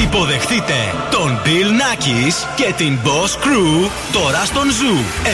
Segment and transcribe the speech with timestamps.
[0.00, 5.28] Υποδεχτείτε τον Bill Nackis και την Boss Crew τώρα στον Zoo 90,8.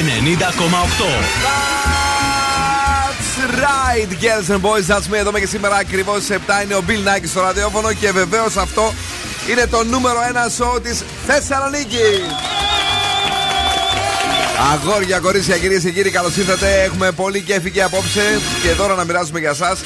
[3.07, 3.35] That's
[3.65, 4.87] right, girls and boys.
[4.87, 5.17] That's me.
[5.19, 8.95] Εδώ και σήμερα ακριβώς στι 7 είναι ο Bill Nike στο ραδιόφωνο και βεβαίως αυτό
[9.51, 10.19] είναι το νούμερο
[10.59, 12.21] 1 show της Θεσσαλονίκης.
[14.73, 16.83] Αγόρια, κορίτσια, κυρίες και κύριοι, καλώς ήρθατε.
[16.83, 19.77] Έχουμε πολύ κέφι και απόψε και δώρα να μοιράζουμε για εσά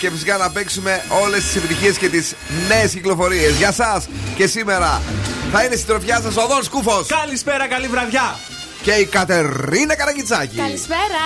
[0.00, 2.34] και φυσικά να παίξουμε όλες τις επιτυχίες και τις
[2.68, 3.56] νέες κυκλοφορίες.
[3.56, 4.02] Για εσά
[4.36, 5.02] και σήμερα
[5.52, 7.06] θα είναι στην τροφιά σας ο Δόν Σκούφος.
[7.06, 8.49] Καλησπέρα, καλή βραδιά.
[8.82, 10.56] Και η Κατερίνα Καραγκιτσάκη.
[10.56, 11.24] Καλησπέρα.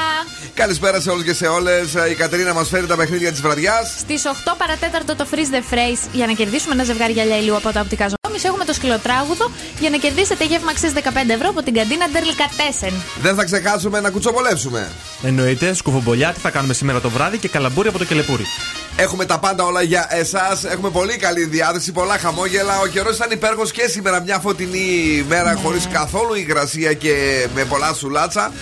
[0.55, 1.95] Καλησπέρα σε όλους και σε όλες.
[2.11, 3.95] Η Κατερίνα μας φέρει τα παιχνίδια της βραδιάς.
[3.99, 7.73] Στις 8 παρατέταρτο το Freeze the Phrase για να κερδίσουμε ένα ζευγάρι γυαλιά ηλίου από
[7.73, 11.75] τα οπτικά Εμείς έχουμε το σκυλοτράγουδο για να κερδίσετε γεύμα αξίας 15 ευρώ από την
[11.75, 12.93] καντίνα Ντερλικα Τέσεν.
[13.23, 14.91] Δεν θα ξεχάσουμε να κουτσοπολέψουμε.
[15.23, 18.45] Εννοείται, σκουφομπολιά, τι θα κάνουμε σήμερα το βράδυ και καλαμπούρι από το κελεπούρι.
[18.97, 20.65] Έχουμε τα πάντα όλα για εσάς.
[20.65, 22.81] Έχουμε πολύ καλή διάθεση, πολλά χαμόγελα.
[22.81, 25.61] Ο καιρός ήταν υπέροχος και σήμερα μια φωτεινή μέρα Ναι.
[25.61, 28.53] χωρίς καθόλου υγρασία και με πολλά σουλάτσα.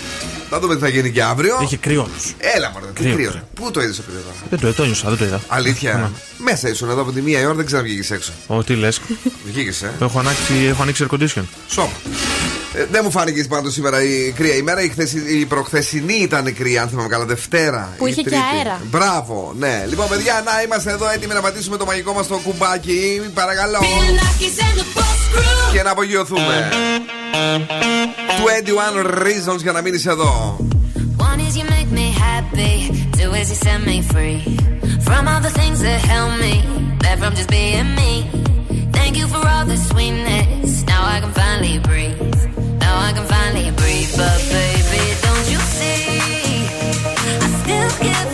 [0.50, 1.58] Θα δούμε τι θα γίνει και αύριο.
[1.62, 2.08] Είχε κρύο.
[2.38, 3.30] Έλα, μωρέ, τι Κρύο, κρύο.
[3.30, 3.48] κρύο.
[3.54, 4.34] Πού το είδες το κρύο τώρα.
[4.50, 5.40] Δεν το, το ένιωσα, δεν το είδα.
[5.48, 5.94] Αλήθεια.
[5.94, 6.08] Ναι.
[6.44, 8.32] Μέσα ήσουν εδώ από τη μία η ώρα, δεν ξέρω να βγήκες έξω.
[8.46, 9.00] Ω, τι λες.
[9.44, 9.92] Βγήκες, ε.
[10.00, 11.42] έχω, ανοίξει, έχω ανοίξει air condition.
[11.68, 11.90] Σώμα.
[12.74, 14.82] Ε, δεν μου φάνηκε πάντως σήμερα η κρύα ημέρα.
[14.82, 17.24] Η, χθεση, η προχθεσινή ήταν κρύα, αν θυμάμαι καλά.
[17.24, 17.94] Δευτέρα.
[17.98, 18.42] Που η είχε και Τρίτη.
[18.56, 18.80] αέρα.
[18.90, 19.84] Μπράβο, ναι.
[19.88, 23.20] Λοιπόν, παιδιά, να είμαστε εδώ έτοιμοι να πατήσουμε το μαγικό μας το κουμπάκι.
[23.34, 23.78] Παρακαλώ.
[25.72, 26.68] Και να απογειωθούμε.
[29.02, 30.56] 21 reasons για να μείνεις εδώ.
[31.18, 32.74] One is you make me happy,
[33.18, 34.38] two is you set me free
[35.08, 36.54] from all the things that help me,
[37.02, 38.12] back from just being me.
[38.98, 40.70] Thank you for all the sweetness.
[40.92, 42.20] Now I can finally breathe.
[44.14, 46.66] But baby, don't you see?
[47.24, 48.31] I still give.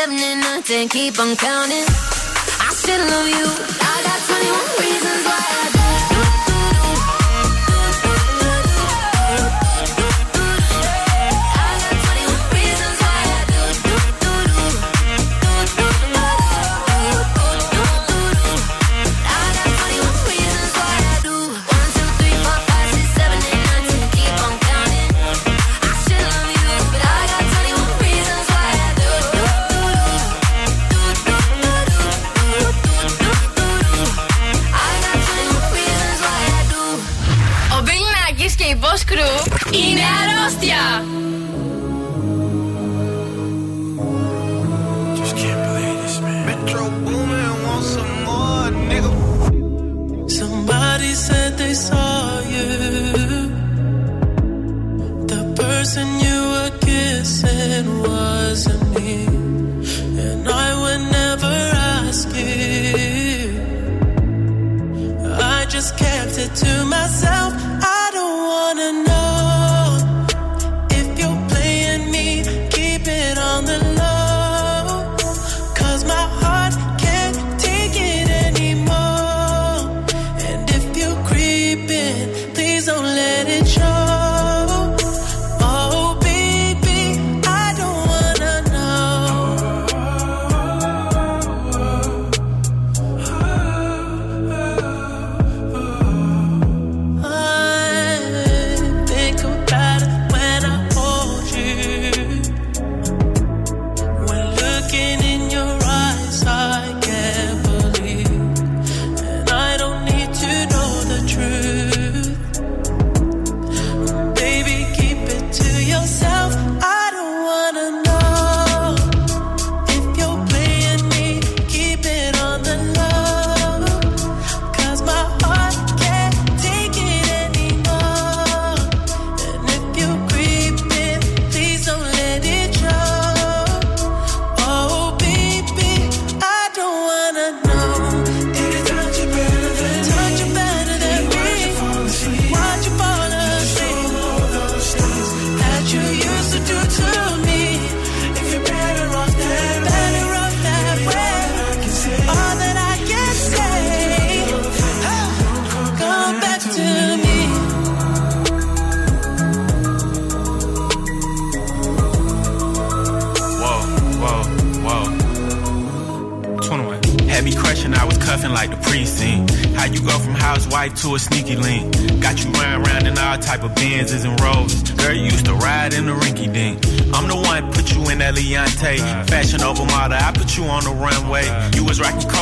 [0.00, 0.88] Seven, eight, nine, ten.
[0.88, 1.84] Keep on counting.
[2.66, 3.48] I still love you.
[3.90, 4.89] I got 21 reasons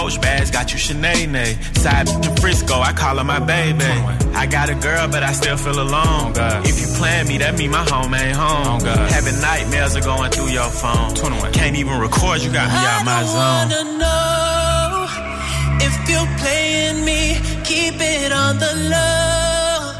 [0.08, 1.76] Coach bags, got you Sinead.
[1.76, 3.84] Side in Frisco, I call her my baby.
[4.32, 6.32] I got a girl, but I still feel alone.
[6.34, 8.80] Oh, if you plan me, that mean my home ain't home.
[8.80, 11.14] Oh, Having nightmares are going through your phone.
[11.52, 13.36] Can't even record, you got me out my zone.
[13.36, 15.06] I wanna know
[15.84, 19.92] if you're playing me, keep it on the low.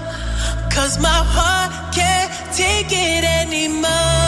[0.73, 4.28] Cause my heart can't take it anymore.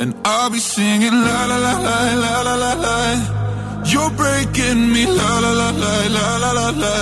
[0.00, 2.96] And I'll be singing la la la la la la la la.
[3.86, 6.96] You're breaking me la la la la la la la la.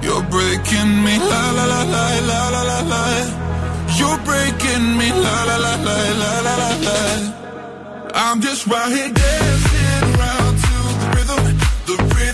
[0.00, 3.02] You're breaking me la la la la la la la la.
[3.98, 6.98] You're breaking me la la la la la la la la.
[8.14, 11.42] I'm just right here dancing around to the rhythm,
[11.88, 12.33] the rhythm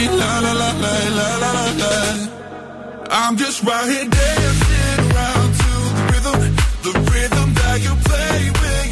[3.13, 8.90] I'm just right here dancing around to the rhythm, the rhythm that you play when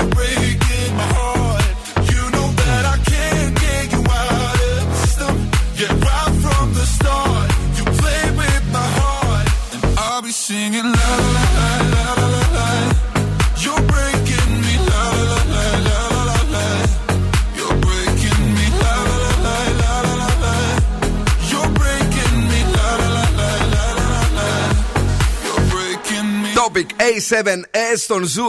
[27.09, 28.47] A7S στον Zoo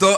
[0.00, 0.16] 90,8.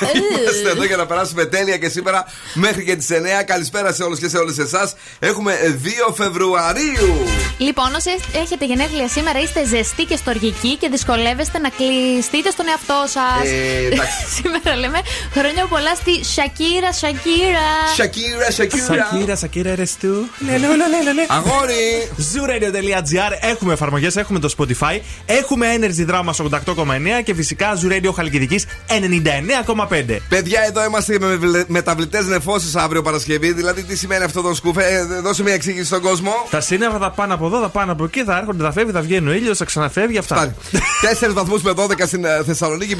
[0.00, 2.24] Είμαστε εδώ για να περάσουμε τέλεια και σήμερα
[2.54, 3.14] μέχρι και τις 9.
[3.46, 4.94] Καλησπέρα σε όλους και σε όλες εσάς.
[5.18, 7.26] Έχουμε 2 Φεβρουαρίου.
[7.58, 8.10] Λοιπόν, όσοι
[8.42, 13.48] έχετε γενέθλια σήμερα, είστε ζεστοί και στοργικοί και δυσκολεύεστε να κλειστείτε στον εαυτό σας.
[13.50, 14.24] Ε, εντάξει.
[14.38, 15.00] σήμερα λέμε
[15.32, 17.68] χρόνια πολλά στη Shakira, Shakira.
[17.96, 18.84] Shakira, Shakira.
[18.84, 20.14] Shakira, Shakira, eres tú.
[20.38, 21.22] Λελό, λελό, λελό.
[21.28, 22.08] Αγόρι.
[22.32, 26.30] Zooradio.gr Έχουμε εφαρμογές, έχουμε το Spotify, έχουμε Energy Drama
[26.76, 29.83] 88,9 και φυσικά Zoo Radio Χαλκιδική 99,5.
[30.28, 33.52] Παιδιά, εδώ είμαστε με βλε- μεταβλητές νεφώσεις αύριο Παρασκευή.
[33.52, 36.32] Δηλαδή, τι σημαίνει αυτό το σκουφέ, ε, δώσε μια εξήγηση στον κόσμο.
[36.50, 39.00] Τα σύννεφα θα πάνε από εδώ, θα πάνε από εκεί, θα έρχονται, θα φεύγει, θα
[39.00, 40.54] βγαίνει ο ήλιος, θα ξαναφεύγει αυτά.
[41.00, 42.96] 4 βαθμούς με 12 στην ε, Θεσσαλονίκη,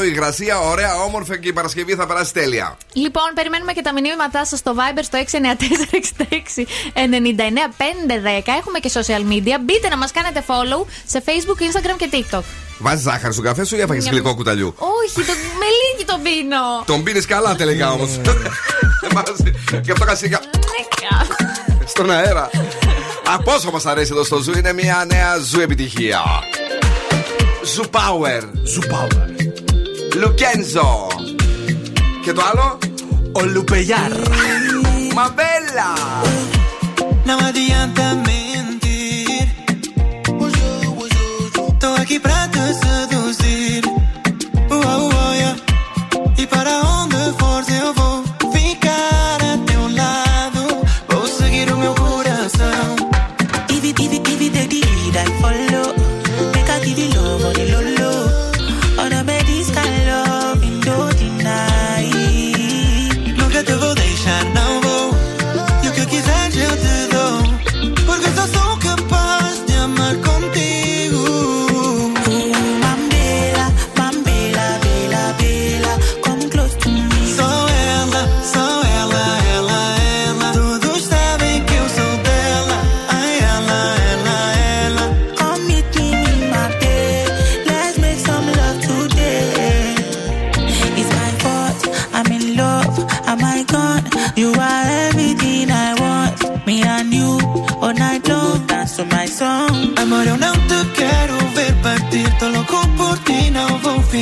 [0.00, 0.58] 0% υγρασία.
[0.58, 2.76] Ωραία, όμορφα και η Παρασκευή θα περάσει τέλεια.
[2.92, 9.56] Λοιπόν, περιμένουμε και τα μηνύματά σας στο Viber στο 69466 99 Έχουμε και social media.
[9.64, 12.69] Μπείτε να μας κάνετε follow σε Facebook, Instagram και TikTok.
[12.82, 15.32] Βάζεις ζάχαρη στο καφέ σου ή έφαγες Μια- γλυκό κουταλιού; Όχι, το...
[15.32, 16.84] με λίγη τον πίνω.
[16.86, 18.10] Τον πίνεις καλά τελικά όμως.
[19.82, 20.40] και αυτό κασίγα
[21.84, 22.50] στον αέρα.
[23.32, 26.20] Α, πόσο μα αρέσει εδώ στο Zoo, είναι μια νέα Zoo επιτυχία.
[27.74, 28.42] Zoo Power.
[28.64, 29.28] Zoo Power.
[30.16, 31.06] Λουκένζο.
[32.24, 32.78] Και το άλλο;
[33.32, 34.10] Ο Λουπεγιάρ.
[35.14, 35.92] Μαμπέλα.
[37.26, 38.39] No adianta mentir.
[42.10, 43.84] Aqui pra te seduzir.
[44.68, 45.56] Ua, ua, yeah.
[46.36, 46.89] E para onde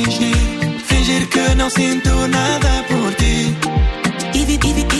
[0.03, 3.55] fingir, que no siento nada por ti.
[4.33, 4.99] It, it, it,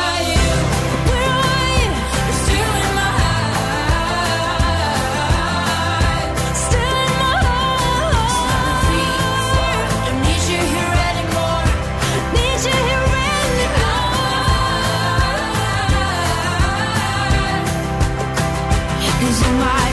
[19.59, 19.90] my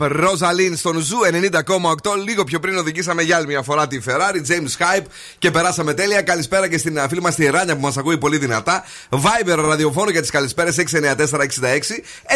[0.00, 0.06] Snap.
[0.08, 1.16] Ροζαλίν στον Ζου
[1.52, 2.10] 90,8.
[2.26, 4.50] Λίγο πιο πριν οδηγήσαμε για άλλη μια φορά τη Ferrari.
[4.50, 5.04] James Hype
[5.38, 6.22] και περάσαμε τέλεια.
[6.22, 8.84] Καλησπέρα και στην φίλη μας τη Ράνια που μας ακούει πολύ δυνατά.
[9.10, 10.84] Viber ραδιοφώνου για τις καλησπέρες 694-66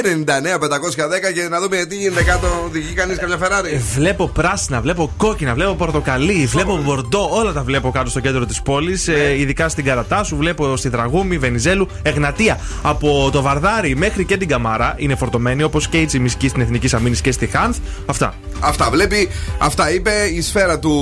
[0.03, 2.47] 99-510 και να δούμε τι γίνεται κάτω.
[2.67, 7.29] Οδηγεί κανείς καμιά Ferrari; Ε, Βλέπω πράσινα, βλέπω κόκκινα, βλέπω πορτοκαλί, βλέπω μπορντό.
[7.33, 9.09] Όλα τα βλέπω κάτω στο κέντρο της πόλης.
[9.09, 12.61] Ε, ειδικά στην Καρατά σου, βλέπω στη Τραγούμη, Βενιζέλου, Εγνατία.
[12.83, 16.95] Από το Βαρδάρι μέχρι και την Καμάρα είναι φορτωμένη όπως και η Τσιμισκή στην Εθνική
[16.97, 17.79] Αμήνη και στη Χάνθ.
[18.07, 18.35] Αυτά.
[18.61, 20.93] Αυτά βλέπει, αυτά είπε η σφαίρα του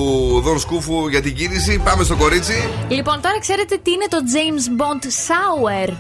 [0.45, 1.81] Δον Σκούφου για την κίνηση.
[1.85, 2.69] Πάμε στο κορίτσι.
[2.89, 5.95] Λοιπόν, τώρα ξέρετε τι είναι το James Bond Sour.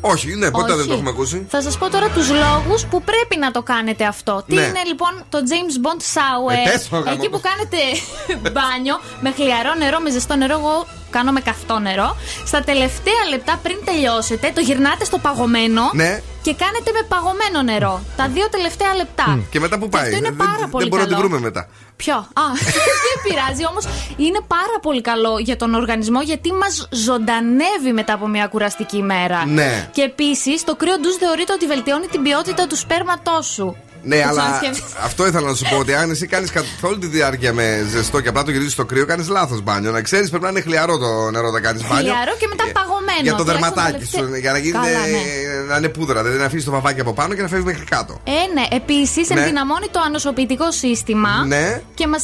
[0.00, 0.76] Όχι, ναι, ποτέ Όχι.
[0.78, 1.46] δεν το έχουμε ακούσει.
[1.48, 4.44] Θα σας πω τώρα τους λόγους που πρέπει να το κάνετε αυτό.
[4.46, 4.60] Τι Ναι.
[4.60, 7.30] είναι λοιπόν το James Bond Sour; Ε, πες το, γάμο Εκεί το.
[7.30, 7.76] που κάνετε
[8.52, 10.52] μπάνιο με χλιαρό νερό, με ζεστό νερό.
[10.58, 12.16] Εγώ κάνω με καυτό νερό.
[12.46, 16.20] Στα τελευταία λεπτά πριν τελειώσετε, το γυρνάτε στο παγωμένο Ναι.
[16.46, 17.94] Και κάνετε με παγωμένο νερό.
[18.16, 19.26] Τα δύο τελευταία λεπτά.
[19.50, 20.02] Και μετά που πάει.
[20.02, 21.28] αυτό είναι δεν, πάρα δεν πολύ μπορούμε να τη καλό.
[21.28, 21.68] βρούμε μετά.
[21.96, 22.46] Ποιο; Α,
[23.06, 23.84] δεν πειράζει όμως.
[24.16, 29.46] Είναι πάρα πολύ καλό για τον οργανισμό γιατί μας ζωντανεύει μετά από μια κουραστική ημέρα.
[29.46, 29.88] Ναι.
[29.92, 33.76] Και επίσης το κρύο ντουζ θεωρείται ότι βελτιώνει την ποιότητα του σπέρματός σου.
[34.08, 34.96] Ναι, Το αλλά ξανασκέφτεσαι.
[35.04, 38.20] αυτό ήθελα να σου πω ότι αν εσύ κάνεις καθ' όλη τη διάρκεια με ζεστό
[38.20, 39.90] και απλά το γυρίζεις στο κρύο, κάνεις λάθος μπάνιο.
[39.90, 41.96] Να ξέρεις, πρέπει να είναι χλιαρό το νερό όταν κάνεις μπάνιο.
[42.12, 43.20] Χλιαρό και μετά παγωμένο.
[43.22, 45.22] Για το τουλάχιστον δερματάκι τελευταία- σου, για να γίνεται Καλά, ναι.
[45.68, 46.18] να είναι πούδρα.
[46.22, 48.20] Δηλαδή να αφήσεις το βαβάκι από πάνω και να φεύγεις μέχρι κάτω.
[48.24, 48.76] Ε, ναι.
[48.76, 49.40] Επίσης, Ναι.
[49.40, 51.82] ενδυναμώνει το ανοσοποιητικό σύστημα Ναι.
[51.94, 52.22] και μας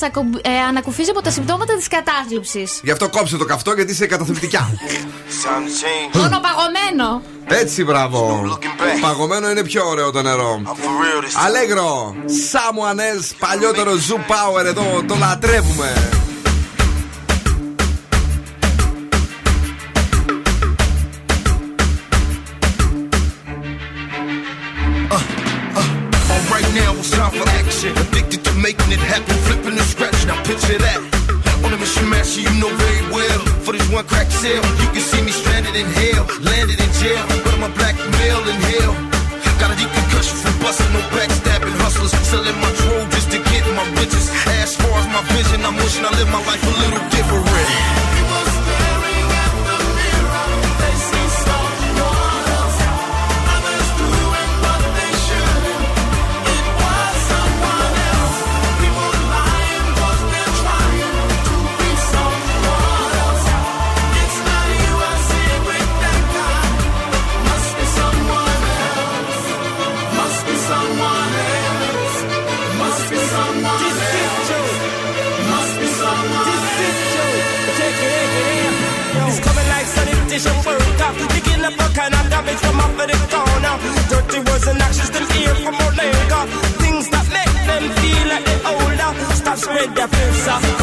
[0.68, 2.80] ανακουφίζει από τα συμπτώματα της κατάθλιψης.
[2.82, 4.62] Γι' αυτό κόψε το καυτό γιατί είσαι καταθλιπτικά.
[6.12, 7.22] Μόνο παγωμένο.
[7.46, 8.42] Έτσι, μπράβο.
[9.00, 10.60] Παγωμένο είναι πιο ωραίο το νερό.
[11.46, 15.92] Αλέγρο, someone else, παλιότερο Zoo Power εδώ, το λατρεύουμε.
[26.32, 27.92] All right now, it's time for action.
[27.96, 30.26] Addicted to making it happen, flipping the scratch.
[30.26, 31.00] Now picture that.
[31.64, 33.40] On a mission master, you know very well.
[33.64, 37.24] For this one crack sale, you can see me stranded in hell, landed in jail.
[37.44, 38.94] But I'm a black male in hell.
[39.60, 40.11] Got a deep concussion from
[40.62, 42.12] busting, no backstabbing hustlers.
[42.30, 44.30] Selling my trove just to get my riches.
[44.62, 48.01] As far as my vision, I'm wishing I live my life a little different.
[82.62, 83.74] From off of the corner.
[84.10, 86.42] Dirty words and actions them hear from later.
[86.82, 89.10] Things that make them feel like they're older.
[89.34, 90.81] Stop spread their filth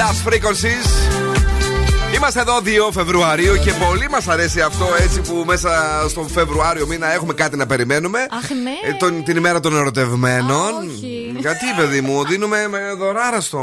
[0.00, 0.88] last frequencies.
[2.14, 5.70] Είμαστε εδώ 2 Φεβρουαρίου και πολύ μας αρέσει αυτό έτσι που μέσα
[6.08, 8.18] στο Φεβρουάριο μήνα έχουμε κάτι να περιμένουμε.
[8.18, 8.90] Αχ, ναι.
[8.90, 10.74] Ε, τον- την ημέρα των ερωτευμένων.
[10.88, 11.34] όχι.
[11.38, 13.58] Γιατί, παιδί μου, δίνουμε με δωράρα στο.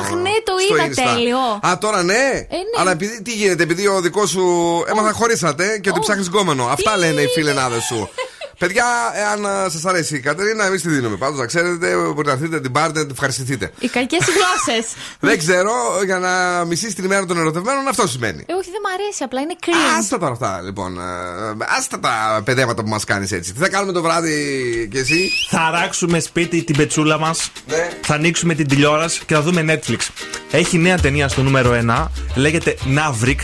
[0.00, 1.12] Αχ, ναι, το στο είδα, Insta.
[1.14, 1.38] τέλειο.
[1.38, 2.12] Α, τώρα ναι.
[2.12, 2.46] ναι.
[2.80, 4.44] Αλλά επειδή, τι γίνεται, επειδή ο δικός σου.
[4.90, 6.64] Έμαθα χωρίσατε και ότι ψάχνεις γκόμενο.
[6.66, 8.08] Αυτά λένε οι φιλενάδες σου.
[8.60, 11.16] Παιδιά, εάν σας αρέσει η Κατερίνα, εμείς τη δίνουμε.
[11.16, 13.70] Πάντως, να ξέρετε, μπορείτε να έρθετε, την πάρετε, να την ευχαριστηθείτε.
[13.78, 14.92] Οι κακές γλώσσες.
[15.20, 15.72] Δεν ξέρω,
[16.04, 18.44] για να μισείς την ημέρα των ερωτευμένων, αυτό σημαίνει.
[18.48, 19.98] Ε, όχι, δεν μ' αρέσει, απλά είναι cringe.
[19.98, 20.98] Άστα τώρα αυτά, λοιπόν.
[20.98, 23.52] Ε, Άστα τα παιδέματα που μας κάνεις έτσι.
[23.52, 27.52] Τι θα κάνουμε το βράδυ κι εσύ; Θα αράξουμε σπίτι την πετσούλα μας.
[27.66, 27.88] Ναι.
[28.02, 29.98] Θα ανοίξουμε την τηλεόραση και θα δούμε Netflix.
[30.50, 32.06] Έχει νέα ταινία στο νούμερο 1.
[32.34, 33.38] Λέγεται Navrik.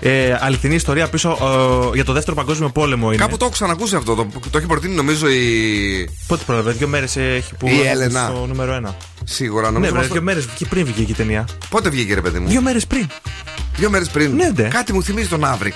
[0.00, 3.16] Ε, αληθινή ιστορία πίσω ε, για το δεύτερο παγκόσμιο πόλεμο είναι.
[3.22, 4.14] Κάπου το έχω ξανακούσει αυτό.
[4.14, 6.10] Το, το έχει προτείνει νομίζω η.
[6.26, 7.68] Πότε πρόλαβε, δύο μέρες έχει που.
[7.68, 8.30] Η είναι Έλενα.
[8.34, 8.94] Στο νούμερο 1.
[9.24, 9.90] Σίγουρα Ναι, νομίζω.
[9.90, 11.44] βρε, μας το- δύο μέρες πριν βγήκε η ταινία.
[11.68, 13.06] Πότε βγήκε, ρε παιδί μου; Δύο μέρες πριν.
[13.76, 14.34] Δύο μέρες πριν.
[14.34, 14.62] Ναι, ντε.
[14.68, 15.74] Κάτι μου θυμίζει το Νάρβικ.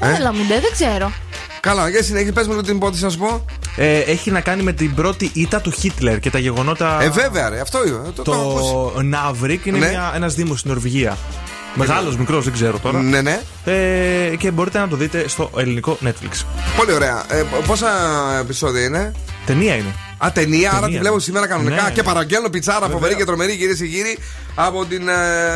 [0.00, 1.12] Ε; Έλα μου, ντε, δεν ξέρω.
[1.60, 3.44] Καλά, για συνέχεια, πες μου λίγο την υπόθεση να σου πω.
[3.76, 7.02] Ε, έχει να κάνει με την πρώτη ήττα του Χίτλερ και τα γεγονότα.
[7.02, 7.98] Ε, βέβαια, ρε, αυτό είναι.
[8.14, 8.72] Το, το έχω ακούσει.
[8.94, 9.88] Το Νάρβικ είναι Ναι.
[9.88, 11.16] μια, ένας δήμος στην Νορβηγία.
[11.76, 13.02] Μεγάλος, μικρός, δεν ξέρω τώρα.
[13.02, 13.40] Ναι, ναι.
[13.64, 16.44] Ε, και μπορείτε να το δείτε στο ελληνικό Netflix.
[16.76, 17.24] Πολύ ωραία.
[17.28, 17.88] Ε, πόσα
[18.40, 19.12] επεισόδια είναι;
[19.46, 19.94] Ταινία είναι.
[20.18, 21.00] Α, ταινία, άρα τη Ταινία.
[21.00, 21.82] βλέπω σήμερα κανονικά.
[21.82, 21.90] Ναι.
[21.90, 22.94] Και παραγγέλνω πιτσάρα Βέβαια.
[22.94, 24.18] φοβερή και τρομερή, κυρίες και κύριοι,
[24.58, 25.12] από την ε,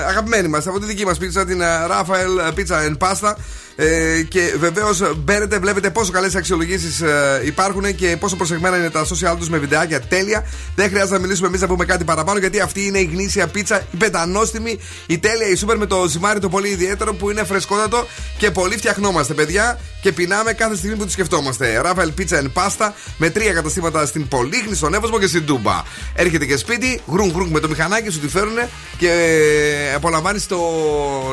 [0.09, 3.35] αγαπημένη μας, από τη δική μας πίτσα, την ε, Rafael Pizza and Pasta.
[3.77, 7.03] Ε, και βεβαίως μπαίνετε, βλέπετε πόσο καλές αξιολογήσεις
[7.45, 10.47] υπάρχουν και πόσο προσεγμένα είναι τα social τους με βιντεάκια τέλεια.
[10.75, 13.87] Δεν χρειάζεται να μιλήσουμε εμείς να πούμε κάτι παραπάνω, γιατί αυτή είναι η γνήσια πίτσα,
[13.93, 18.07] η πεντανόστιμη, η τέλεια, η σούπερ με το ζυμάρι το πολύ ιδιαίτερο που είναι φρεσκότατο
[18.39, 19.79] και πολύ φτιαχνόμαστε, παιδιά.
[20.01, 21.81] Και πεινάμε κάθε στιγμή που τη σκεφτόμαστε.
[21.85, 25.83] Rafael Pizza and Pasta με τρία καταστήματα στην Πολύχνη, στον Εύωσμο και στην Τούμπα.
[26.15, 28.59] Έρχεται και σπίτι, γρουν γρουν με το μηχανάκι σου τη φέρουν
[28.99, 30.59] και απολαμβάνεις το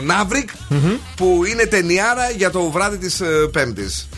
[0.04, 0.50] Ναύρικ
[1.16, 4.10] που είναι ταινιάρα για το βράδυ της Πέμπτης.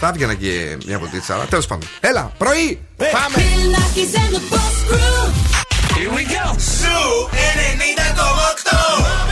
[0.00, 1.88] Θα έβγαινα και μια ποτίτσα, αλλά τέλος πάντων.
[2.00, 2.80] Έλα, πρωί!
[2.96, 3.34] Πάμε!
[3.36, 5.24] Bill Nackis and the Boss Crew.
[5.96, 6.44] Here we go.
[6.58, 6.98] Σου
[7.30, 9.31] 90,8.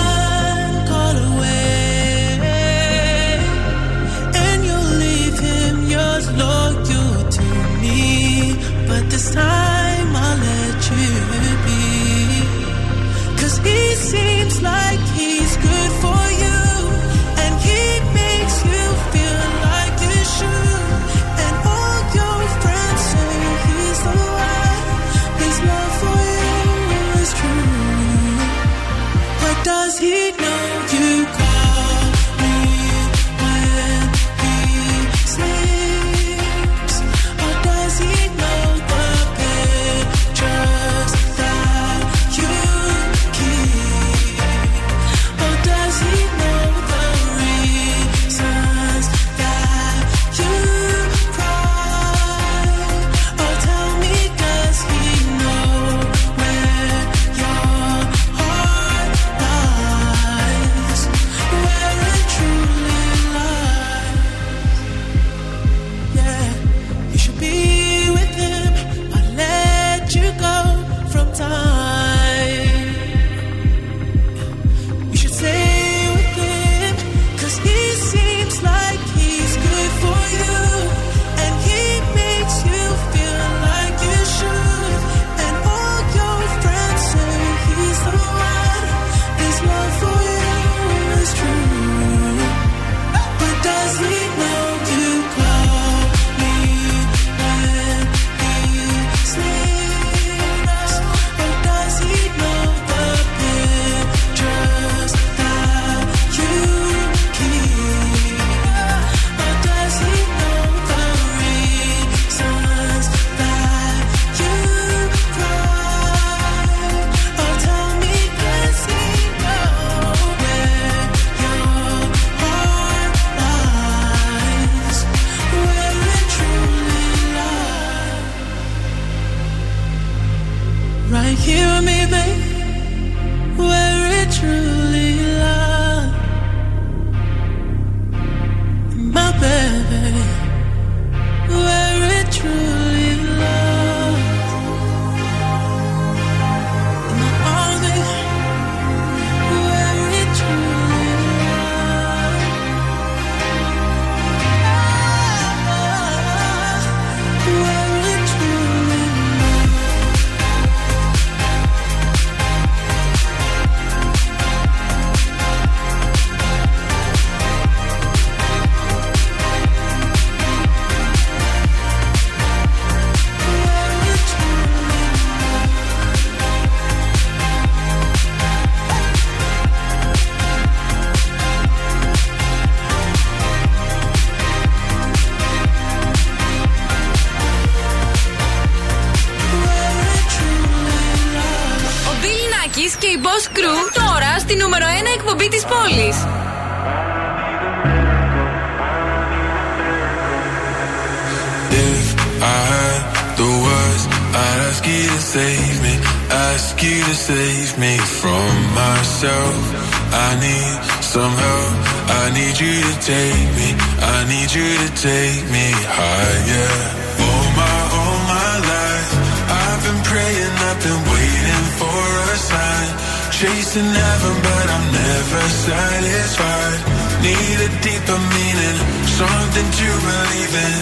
[224.61, 226.79] but I'm never satisfied.
[227.25, 228.77] Need a deeper meaning,
[229.19, 230.77] something to believe in.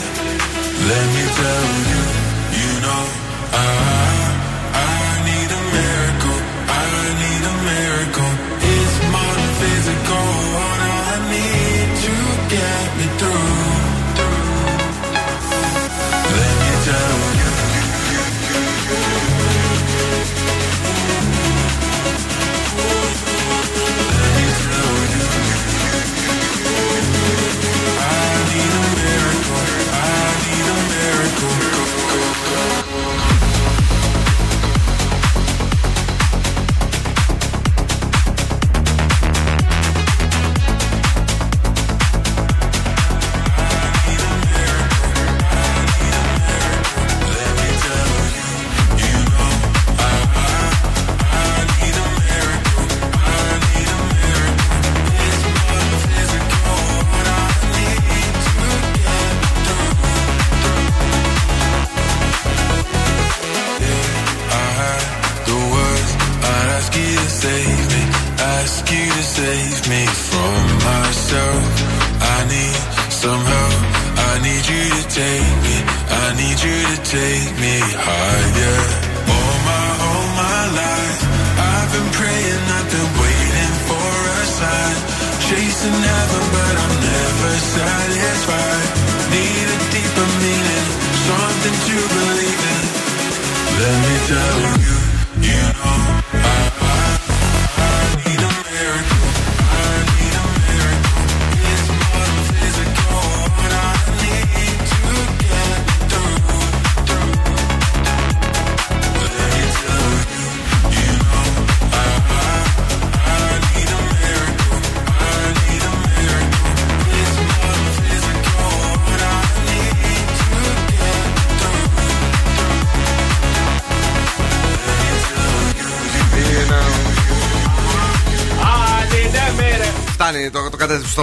[0.91, 2.03] Let me tell you,
[2.59, 3.03] you know,
[3.53, 4.08] I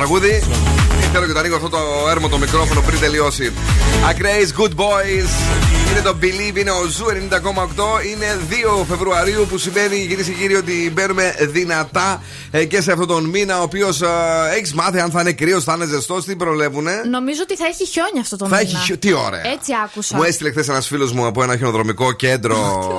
[0.06, 0.42] τραγούδι.
[1.12, 1.78] Θέλω και το ανοίγω αυτό το
[2.10, 3.52] έρμο το μικρόφωνο πριν τελειώσει.
[4.10, 5.28] Acraze Goodboys.
[5.90, 8.04] Είναι το Believe, είναι ο Zoo 90,8.
[8.12, 8.38] Είναι
[8.80, 13.24] 2 Φεβρουαρίου που σημαίνει κυρίες και κύριοι ότι μπαίνουμε δυνατά ε, και σε αυτόν τον
[13.24, 13.58] μήνα.
[13.58, 14.00] Ο οποίος
[14.56, 17.86] έχεις μάθει αν θα είναι κρύος, θα είναι ζεστός, τι προβλέπουνε; Νομίζω ότι θα έχει
[17.86, 18.68] χιόνια αυτό το Θα μήνα.
[18.68, 19.46] έχει χιό- τι ωραία.
[19.46, 20.16] Έτσι άκουσα.
[20.16, 22.56] Μου έστειλε χθες ένας φίλος μου από ένα χιονοδρομικό κέντρο.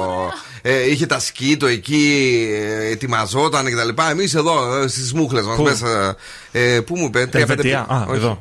[0.69, 4.01] ε, είχε τα σκι, το εκεί, ε, ετοιμαζόταν κτλ.
[4.09, 6.15] Εμείς εδώ στις μούχλες μας Πού; μέσα.
[6.51, 7.85] Ε, πού μου είπε, τρία, πέντε Ελβετία.
[7.87, 8.15] πι- Α, όχι.
[8.17, 8.39] εδώ.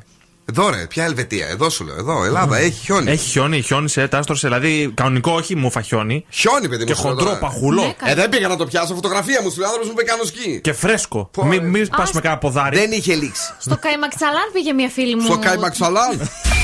[0.51, 1.97] Εδώ ρε, ποια Ελβετία, εδώ σου λέω.
[1.99, 3.11] Εδώ, Ελλάδα, έχει χιόνι.
[3.11, 4.47] Έχει χιόνι, χιόνισε, τάστρωσε.
[4.49, 6.25] Δηλαδή, κανονικό όχι, μου χιόνι.
[6.31, 6.89] Χιόνι, παιδί μου.
[6.89, 7.39] Και σου λέω χοντρό, τώρα.
[7.39, 7.95] παχουλό.
[8.05, 8.95] Ε, δεν πήγα να το πιάσω.
[8.95, 10.61] Φωτογραφία μου, σου λέει άνθρωπος μου είπε κάνω σκι.
[10.61, 11.31] Και φρέσκο.
[11.45, 12.79] Μην μη πας με κανένα ποδάρι.
[12.79, 13.43] Δεν είχε λήξει.
[13.59, 15.25] Στο Καϊμαξαλάν πήγε μια φίλη μου.
[15.25, 16.21] Στο Καϊμαξαλάν.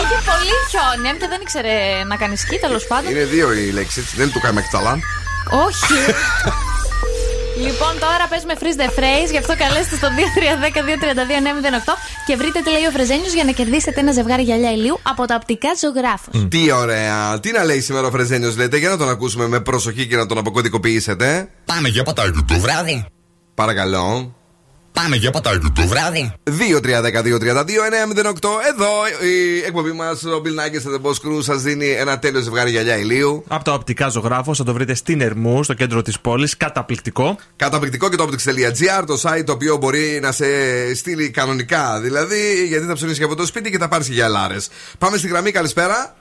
[0.00, 1.08] Είχε πολύ χιόνι.
[1.08, 3.10] Αν και δεν ήξερε να κάνει σκι, τέλος πάντων.
[3.10, 5.02] Είναι δύο οι λέξεις, δεν είναι του Καϊμαξαλάν.
[5.66, 5.94] Όχι.
[7.66, 11.92] Λοιπόν, τώρα παίζουμε freeze the phrase, γι' αυτό καλέστε στο 2310-232-908
[12.26, 15.34] και βρείτε τι λέει ο Φρεζένιος για να κερδίσετε ένα ζευγάρι γυαλιά ηλίου από τα
[15.34, 16.48] οπτικά ζωγράφου.
[16.48, 17.40] Τι ωραία.
[17.40, 20.26] Τι να λέει σήμερα ο Φρεζένιος, λέτε, για να τον ακούσουμε με προσοχή και να
[20.26, 21.48] τον αποκωδικοποιήσετε.
[21.64, 23.06] Πάμε για πατάκι το βράδυ.
[23.54, 24.34] Παρακαλώ.
[25.02, 26.32] Πάμε για πατάκι το βράδυ.
[26.44, 26.60] 2-3-10-2-32-908.
[28.72, 28.90] Εδώ
[29.22, 32.70] η εκπομπή μας, ο Bill Nackis and the Boss Crew, σας δίνει ένα τέλειο ζευγάρι
[32.70, 33.44] γυαλιά ηλίου.
[33.48, 36.56] Από τα οπτικά ζωγράφο θα το βρείτε στην Ερμού, στο κέντρο της πόλης.
[36.56, 37.38] Καταπληκτικό.
[37.56, 40.46] Καταπληκτικό και το optics.gr, το site το οποίο μπορεί να σε
[40.94, 42.00] στείλει κανονικά.
[42.00, 44.68] Δηλαδή, γιατί θα ψωνίσει και από το σπίτι και θα πάρεις γυαλάρες.
[44.98, 46.16] Πάμε στη γραμμή, καλησπέρα.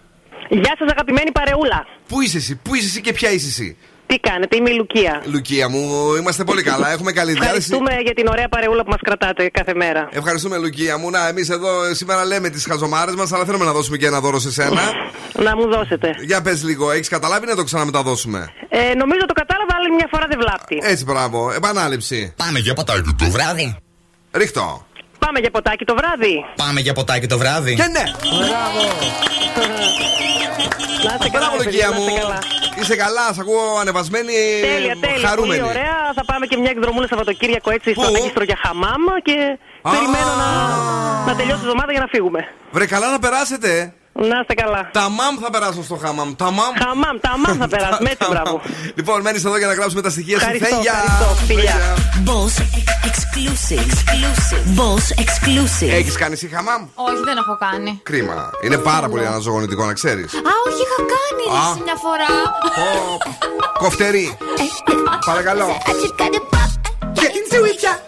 [0.49, 1.85] Γεια σας, αγαπημένη παρεούλα.
[2.07, 3.77] Πού είσαι εσύ, πού είσαι εσύ και ποια είσαι εσύ;
[4.07, 5.21] Τι κάνετε, είμαι η Λουκία.
[5.25, 6.91] Λουκία μου, είμαστε πολύ καλά.
[6.91, 7.55] Έχουμε καλή διάθεση.
[7.55, 10.09] Ευχαριστούμε για την ωραία παρεούλα που μας κρατάτε κάθε μέρα.
[10.11, 11.09] Ευχαριστούμε, Λουκία μου.
[11.09, 14.39] Να, εμείς εδώ σήμερα λέμε τις χαζομάρες μας, αλλά θέλουμε να δώσουμε και ένα δώρο
[14.39, 14.81] σε σένα.
[15.45, 16.15] Να μου δώσετε.
[16.19, 18.53] Για πες λίγο, έχεις καταλάβει να το ξαναμεταδώσουμε.
[18.69, 20.79] Ε, νομίζω το κατάλαβα, αλλά μια φορά δεν βλάπτει.
[20.81, 21.51] Έτσι, μπράβο.
[21.51, 22.33] Επανάληψη.
[22.37, 23.77] Πάμε για πατάκι το βράδυ.
[24.31, 24.85] Ρίχτω.
[25.19, 26.45] πάμε για ποτάκι το βράδυ.
[26.55, 27.75] Πάμε για ποτάκι το βράδυ.
[27.75, 28.03] Και ναι!
[28.37, 28.81] Μπράβο.
[31.05, 32.07] Να είστε καλά, Μπράβο, παιδιά, Λουκία να μου.
[32.07, 32.39] είστε καλά.
[32.81, 35.27] Είσαι καλά, σ' ακούω ανεβασμένη, Τέλεια, τέλεια.
[35.27, 35.61] χαρούμενη.
[35.61, 35.95] Πολύ ωραία.
[36.15, 39.35] Θα πάμε και μια εκδρομούλα Σαββατοκύριακο έτσι Πού; στο Μέγιστρο για χαμάμ και
[39.93, 40.49] περιμένω να,
[41.27, 42.41] να τελειώσει η εβδομάδα για να φύγουμε.
[42.71, 43.93] Βρε, καλά να περάσετε.
[44.29, 44.89] Να είστε καλά.
[44.93, 46.35] Τα μαμ θα περάσουν στο χαμάμ.
[46.35, 46.71] Τα μαμ.
[46.83, 48.09] Χαμάμ, τα μαμ θα περάσουμε.
[48.09, 48.51] Έτσι, Τα μπράβο.
[48.51, 48.61] μαμ.
[48.95, 50.45] Λοιπόν, μένει εδώ για να γράψουμε τα στοιχεία σου.
[50.45, 50.93] Ευχαριστώ, Φέγγια.
[51.05, 51.45] ευχαριστώ.
[51.49, 51.77] Φιλιά.
[52.29, 52.55] Boss
[53.09, 53.83] exclusive.
[53.87, 54.63] exclusive.
[54.79, 55.91] Boss exclusive.
[55.99, 56.81] Έχει κάνει εσύ χαμάμ.
[57.07, 57.99] Όχι, δεν έχω κάνει.
[58.03, 58.49] Κρίμα.
[58.63, 60.21] Είναι πάρα πολύ αναζωογονητικό να ξέρει.
[60.21, 61.69] Α, όχι, είχα κάνει Α.
[61.71, 62.31] εσύ μια φορά.
[63.77, 64.37] Κοφτερή.
[65.25, 65.67] Παρακαλώ.
[65.85, 66.69] I just gotta pop,
[67.21, 68.06] get into it, yeah.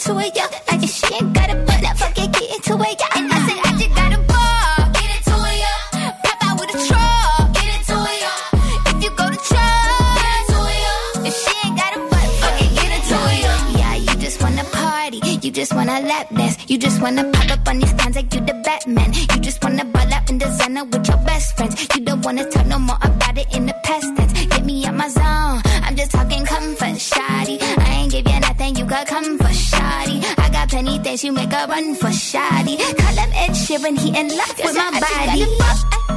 [0.00, 0.48] Into it, yeah.
[0.70, 3.18] Like if she ain't got a butt, I fucking get into it, yeah.
[3.18, 6.10] And I said I just got a ball, get into it, yeah.
[6.24, 8.90] Pop out with a truck, get into it, yeah.
[8.90, 11.28] If you go to church, get into it, yeah.
[11.28, 13.80] If she ain't got a butt, fucking get into it, yeah.
[13.80, 17.68] Yeah, you just wanna party, you just wanna lap dance, you just wanna pop up
[17.68, 19.12] on these cons like you the Batman.
[19.12, 21.76] You just wanna ball out in designer with your best friends.
[21.94, 24.32] You don't wanna talk no more about it in the past tense.
[24.32, 25.69] Get me out my zone.
[26.10, 27.58] Just talking comfort, shoddy.
[27.60, 30.20] I ain't give you nothing, you got come for shoddy.
[30.38, 32.76] I got plenty things you make a run for shoddy.
[32.76, 35.46] Call him Ed Sheeran, he in love with my body.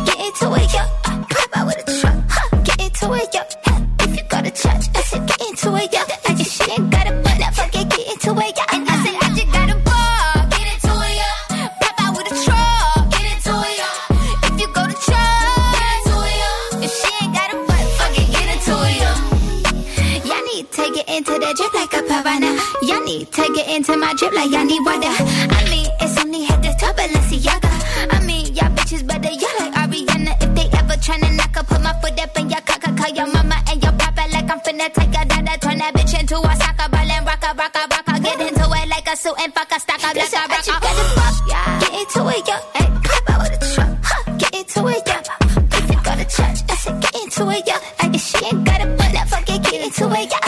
[0.05, 0.85] Get into it, yo.
[1.03, 2.61] Pop out with a truck, huh?
[2.63, 3.41] Get into it, yo.
[3.99, 6.01] If you go to church, I said get into it, yo.
[6.25, 8.63] If she ain't got a butt, I fucking get into it, yo.
[8.73, 8.92] And
[21.13, 22.57] into the drip like a pavana.
[22.81, 25.13] Y'all need to get into my drip like y'all need water.
[25.13, 27.69] I mean, it's only head to toe, Balenciaga.
[28.09, 30.33] I mean, y'all bitches better y'all like Ariana.
[30.41, 32.93] If they ever tryna knock up, put my foot up in your cocker.
[32.97, 35.53] Call your mama and your papa like I'm finna take a dada.
[35.61, 38.19] Turn that bitch into a soccer ball and rock a rock a rock a.
[38.19, 40.73] Get into it like a suit and fuck a stock up like a rock a.
[41.79, 42.57] Get into it, yo.
[42.73, 43.91] Hey, pop out with a truck.
[44.01, 44.37] Huh.
[44.41, 45.17] Get into it, yo.
[45.77, 47.75] If you go to church, I said get into it, yo.
[48.01, 50.42] Like if she ain't got a butt, I fucking get into it, yo.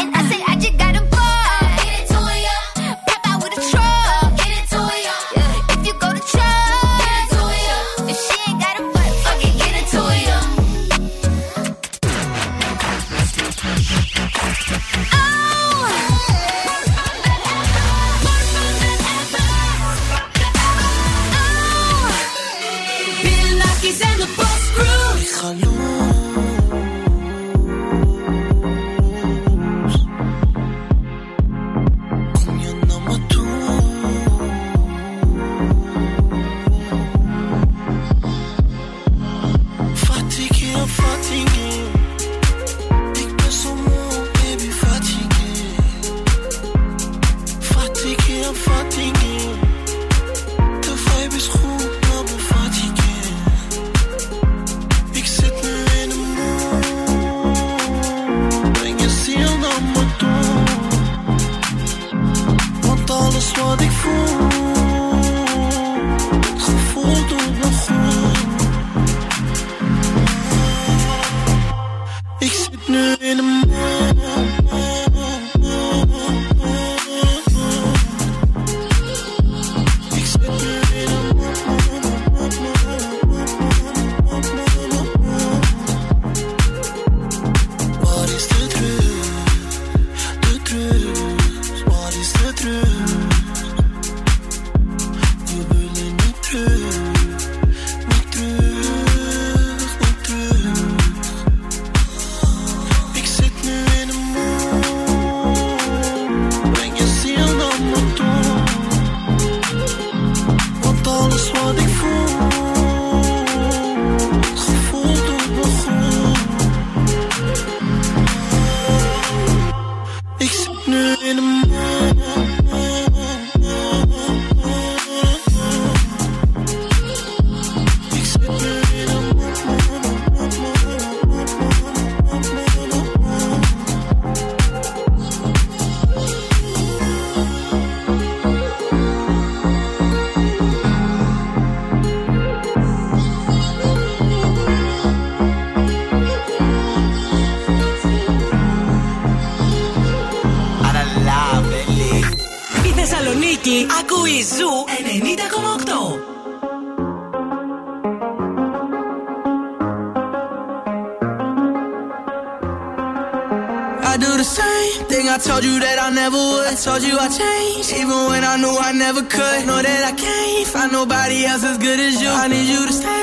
[168.85, 169.65] I never could.
[169.65, 172.29] Know that I can't find nobody else as good as you.
[172.29, 173.14] I need you to stay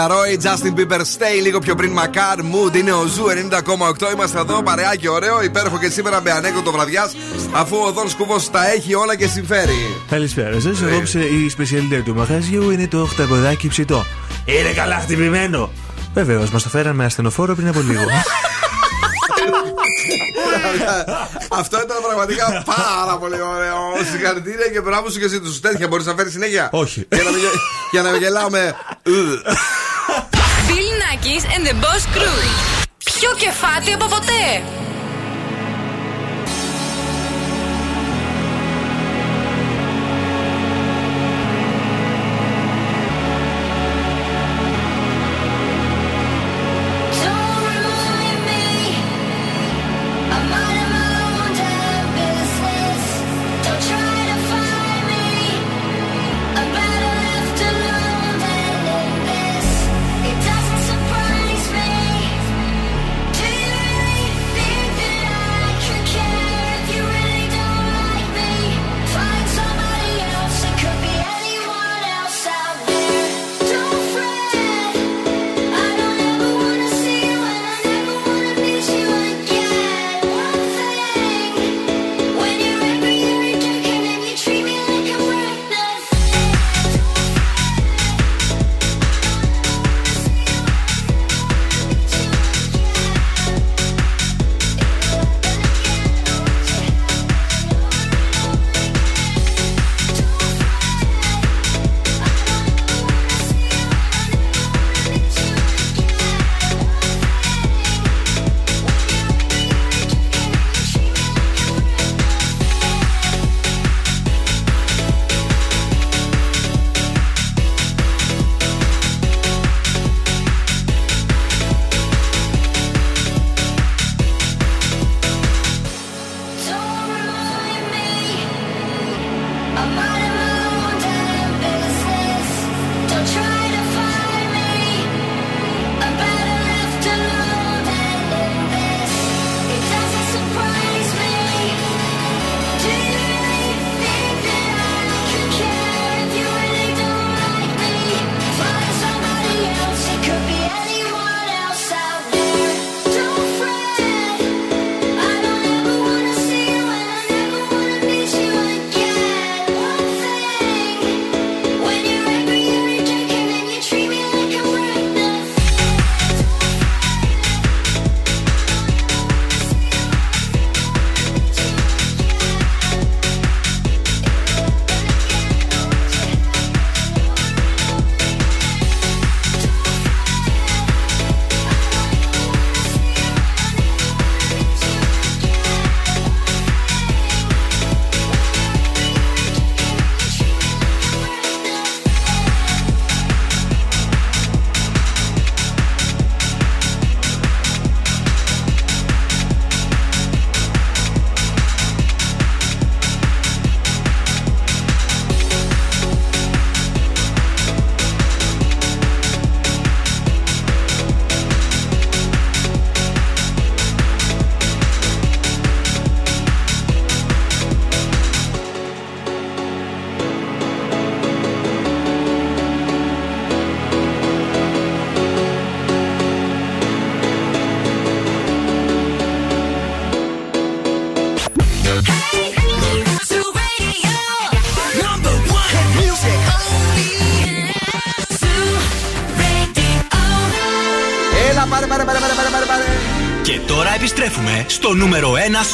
[0.00, 4.12] Laroi, Justin Bieber Stay, λίγο πιο πριν Μακάρ, Mood, είναι ο Zoo 90,8.
[4.12, 7.16] Είμαστε εδώ, παρεάκι, ωραίο, υπέροχο και σήμερα με ανέκδοτο βραδιάς,
[7.52, 9.96] αφού ο Δον Σκουβό τα έχει όλα και συμφέρει.
[10.10, 10.80] Καλησπέρα σας.
[10.80, 10.86] Ε.
[10.86, 14.06] Απόψε η σπεσιαλιτέ του μαγαζιού είναι το χταποδάκι ψητό.
[14.44, 15.70] Είναι καλά χτυπημένο.
[16.14, 18.04] Βεβαίως, μας το φέραν με ασθενοφόρο πριν από λίγο.
[21.60, 23.78] Αυτό ήταν πραγματικά πάρα πολύ ωραίο.
[24.12, 25.88] Συγχαρητήρια και μπράβο σου και εσύ τους τέτοια.
[25.88, 27.08] Μπορείς να φέρεις συνέχεια; Όχι.
[27.90, 28.74] Για να μην γελάμε.
[31.10, 31.74] Μαρινάκης and.
[33.04, 34.62] Πιο κεφάτι από ποτέ!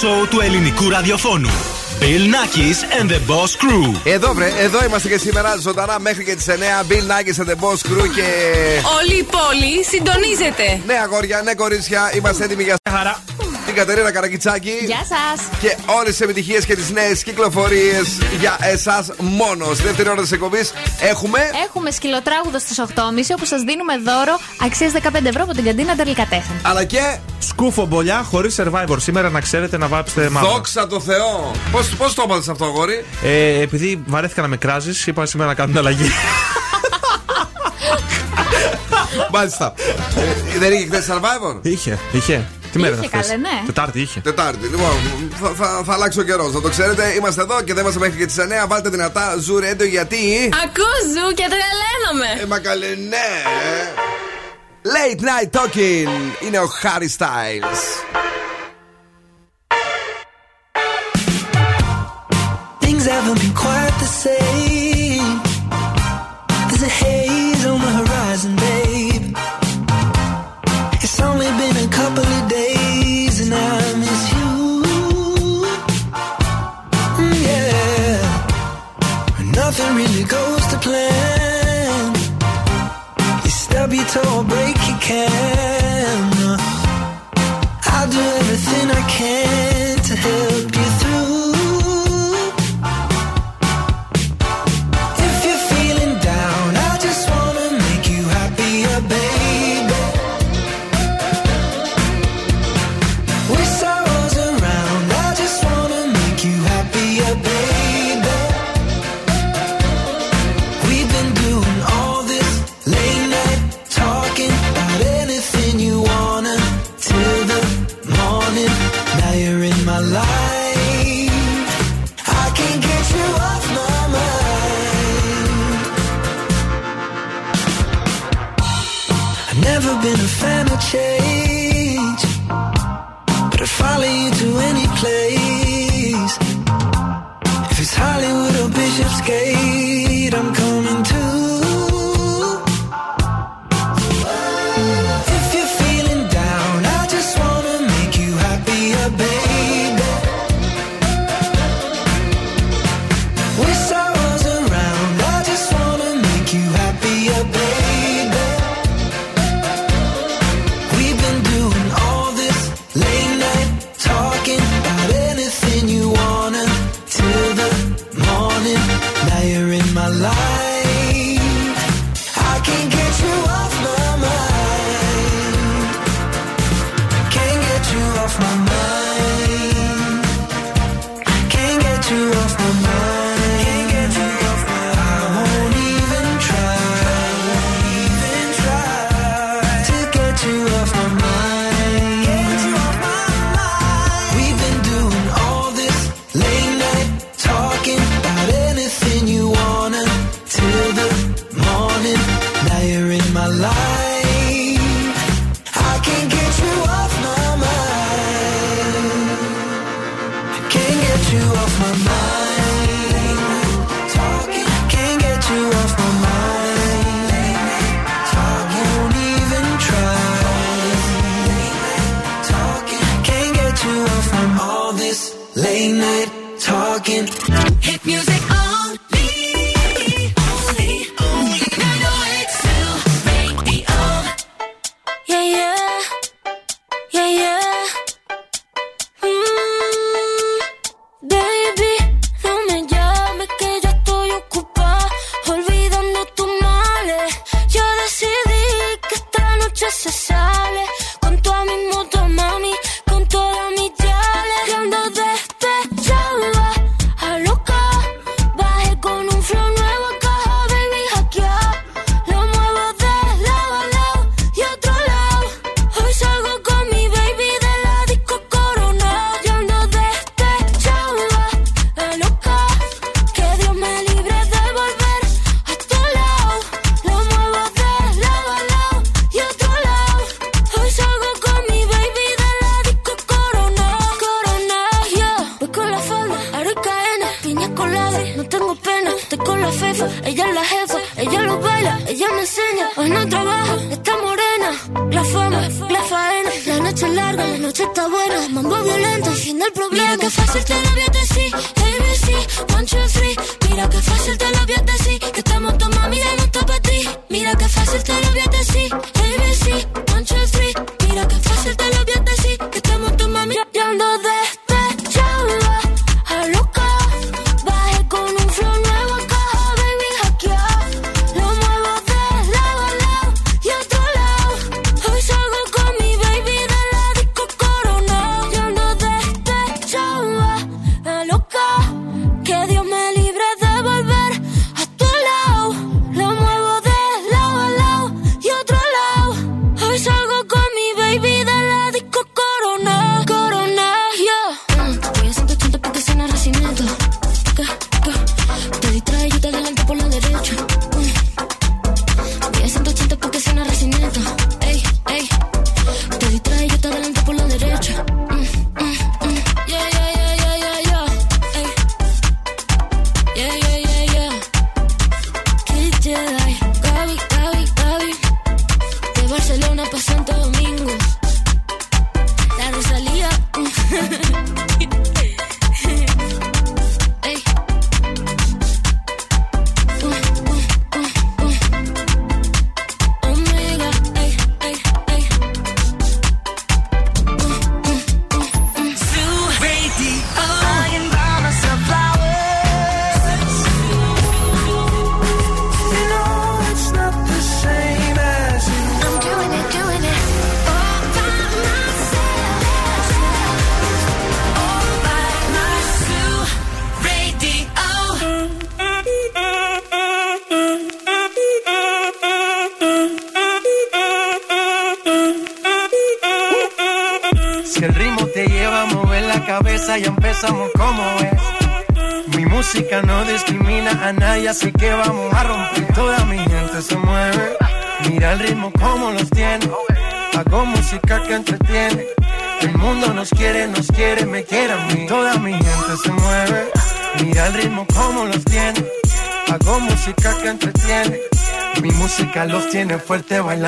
[0.00, 1.50] σοου του ελληνικού ραδιοφώνου.
[2.00, 4.00] Bill Nackis and the Boss Crew.
[4.04, 6.52] Εδώ βρε, εδώ είμαστε και σήμερα ζωντανά μέχρι και τις 9.
[6.88, 8.24] Bill Nackis and the Boss Crew και.
[8.98, 10.80] Όλη η πόλη συντονίζεται.
[10.86, 13.22] Ναι, αγόρια, ναι, κορίτσια, είμαστε έτοιμοι για χαρά.
[13.66, 14.72] Την Κατερίνα Καρακιτσάκη.
[14.84, 15.46] Γεια σας.
[15.60, 19.76] Και όλες τις επιτυχίες και τις νέες κυκλοφορίες για εσάς μόνος.
[19.76, 21.38] Στη δεύτερη ώρα της εκπομπής Έχουμε.
[21.68, 22.84] Έχουμε σκυλοτράγουδο στις 8.30
[23.36, 26.56] όπου σας δίνουμε δώρο αξίας 15 ευρώ από την καντίνα Τερλικατέχνη.
[26.62, 27.18] Αλλά και.
[27.38, 28.96] Σκούφο μπολιά χωρίς survivor.
[28.96, 30.50] Σήμερα να ξέρετε να βάψετε μάλλον.
[30.50, 31.50] Δόξα τω Θεώ!
[31.98, 35.78] Πώς το έπαθε αυτό, αγόρι; Ε, επειδή βαρέθηκα να με κράζεις, είπα σήμερα να κάνουμε
[35.78, 36.04] αλλαγή.
[39.32, 39.74] Μάλιστα.
[40.54, 42.46] Ε, δεν είχε χθες survivor; Είχε, είχε.
[42.76, 43.62] Τι μέρα είχε καλέ, ναι.
[43.66, 44.20] Τετάρτη είχε.
[44.20, 44.66] Τετάρτη.
[44.66, 44.96] Λοιπόν,
[45.40, 46.52] θα, θα, θα αλλάξει ο καιρός.
[46.52, 48.68] Θα το ξέρετε, είμαστε εδώ και δεν είμαστε μέχρι και τις 9.
[48.68, 52.42] Βάλτε δυνατά ζου ρέντο γιατί; Ακούζου και τρελαίνομαι.
[52.42, 53.28] Ε, μα καλέ, ναι.
[53.72, 54.14] Ε.
[54.94, 58.25] Late night talking είναι ο Harry Styles.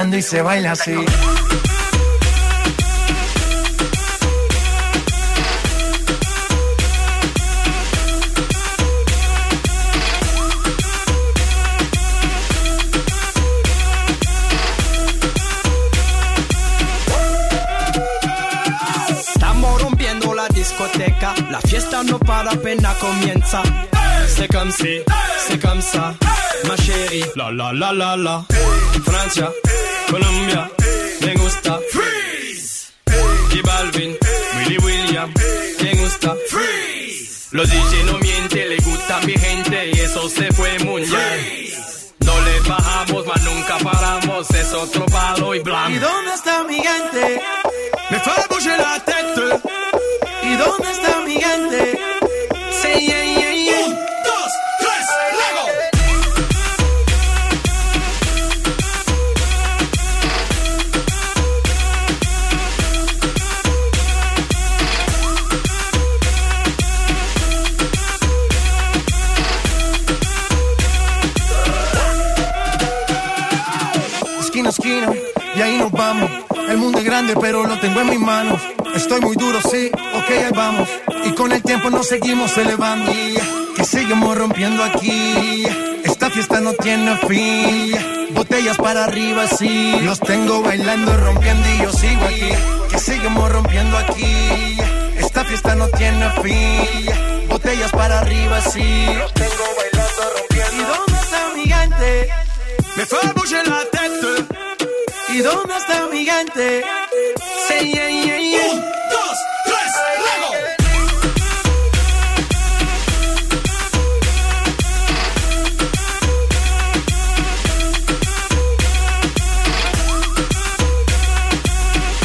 [0.09, 0.95] bailando y se baila así.
[21.51, 23.63] La fiesta no para apenas comienza.
[23.65, 25.05] Hey, c'est comme si, hey,
[25.47, 27.25] c'est comme ça, hey, ma chérie.
[27.37, 28.45] La la la la la.
[29.05, 29.68] Francia.
[30.09, 30.71] Colombia,
[31.21, 31.98] me gusta.
[82.49, 83.35] se le va a mí,
[83.77, 85.65] que seguimos rompiendo aquí.
[86.05, 87.95] Esta fiesta no tiene fin,
[88.31, 89.99] botellas para arriba, sí.
[90.03, 92.51] Los tengo bailando, rompiendo y yo sigo aquí.
[92.91, 94.79] Que seguimos rompiendo aquí.
[95.19, 99.07] Esta fiesta no tiene fin, botellas para arriba, sí.
[99.19, 100.77] Los tengo bailando, rompiendo.
[100.77, 102.29] ¿Y dónde está mi gigante?
[102.97, 104.57] Me fue a la teta.
[105.29, 106.85] ¿Y dónde está mi gigante?
[107.69, 108.75] Sí, yeah, yeah, yeah.
[108.75, 109.08] Uh.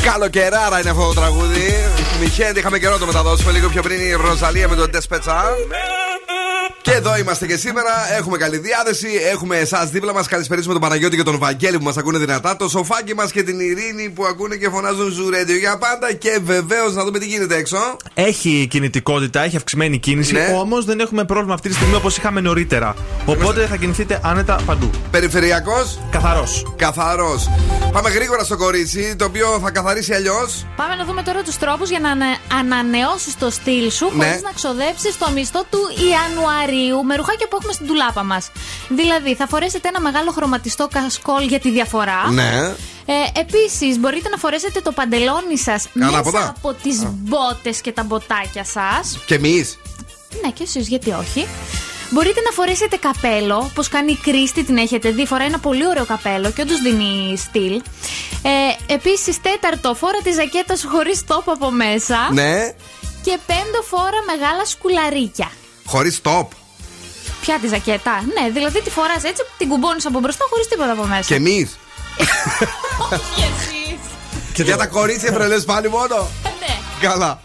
[0.04, 1.68] Καλο Καλοκαιράρα είναι αυτό το τραγούδι.
[2.20, 5.44] Μιχέντη, είχαμε καιρό το μεταδώσουμε λίγο πιο πριν η Ροζαλία με τον Τεσπέτσα
[6.94, 7.90] εδώ είμαστε και σήμερα.
[8.18, 9.08] Έχουμε καλή διάθεση.
[9.32, 10.28] Έχουμε εσάς δίπλα μας.
[10.28, 12.56] Καλησπέρισουμε τον Παναγιώτη και τον Βαγγέλη που μας ακούνε δυνατά.
[12.56, 16.14] Το σοφάκι μας και την Ειρήνη που ακούνε και φωνάζουν ζουρέντιο για πάντα.
[16.14, 17.78] Και βεβαίως να δούμε τι γίνεται έξω.
[18.14, 20.34] Έχει κινητικότητα, έχει αυξημένη κίνηση.
[20.34, 20.54] Ναι.
[20.60, 22.96] Όμως δεν έχουμε πρόβλημα αυτή τη στιγμή όπως είχαμε νωρίτερα.
[23.26, 24.90] Οπότε θα κινηθείτε άνετα παντού.
[25.12, 26.00] Περιφερειακός.
[26.12, 26.66] Καθαρός.
[26.76, 27.50] Καθαρός.
[27.92, 30.66] Πάμε γρήγορα στο κορίτσι, το οποίο θα καθαρίσει αλλιώς.
[30.76, 34.26] Πάμε να δούμε τώρα τους τρόπους για να ανα- ανανεώσεις το στυλ σου Ναι.
[34.26, 35.80] χωρίς να ξοδέψεις το μισθό του
[36.12, 38.52] Ιανουαρίου με ρουχάκια που έχουμε στην τουλάπα μας.
[38.90, 42.30] Δηλαδή, θα φορέσετε ένα μεγάλο χρωματιστό κασκόλ για τη διαφορά.
[42.32, 42.52] Ναι.
[43.06, 46.54] Ε, Επίσης, μπορείτε να φορέσετε το παντελόνι σας μέσα Ανάποδα.
[46.58, 49.20] από τις μπότες και τα μποτάκια σας.
[49.26, 49.78] Και εμείς.
[50.44, 51.48] Ναι, και εσείς, γιατί όχι.
[52.10, 55.26] Μπορείτε να φορέσετε καπέλο, πώ κάνει η Κρίστη, την έχετε δει.
[55.26, 57.82] Φοράει ένα πολύ ωραίο καπέλο και όντως δίνει στυλ.
[58.42, 62.18] Ε, Επίσης, τέταρτο, φόρα τη ζακέτα σου χωρίς τόπο από μέσα.
[62.32, 62.74] Ναι.
[63.24, 65.52] Και πέμπτο, φόρα μεγάλα σκουλαρίκια.
[65.86, 66.46] Χωρίς top.
[67.46, 71.04] Ποια τη ζακέτα, ναι, δηλαδή τη φοράς έτσι, την κουμπώνεις από μπροστά χωρίς τίποτα από
[71.06, 71.22] μέσα.
[71.22, 71.70] Και εμεί.
[73.12, 74.00] Όχι εσεί.
[74.54, 76.28] Και για τα κορίτσια βρελέ πάλι μόνο.
[76.60, 77.42] Ναι, Καλά.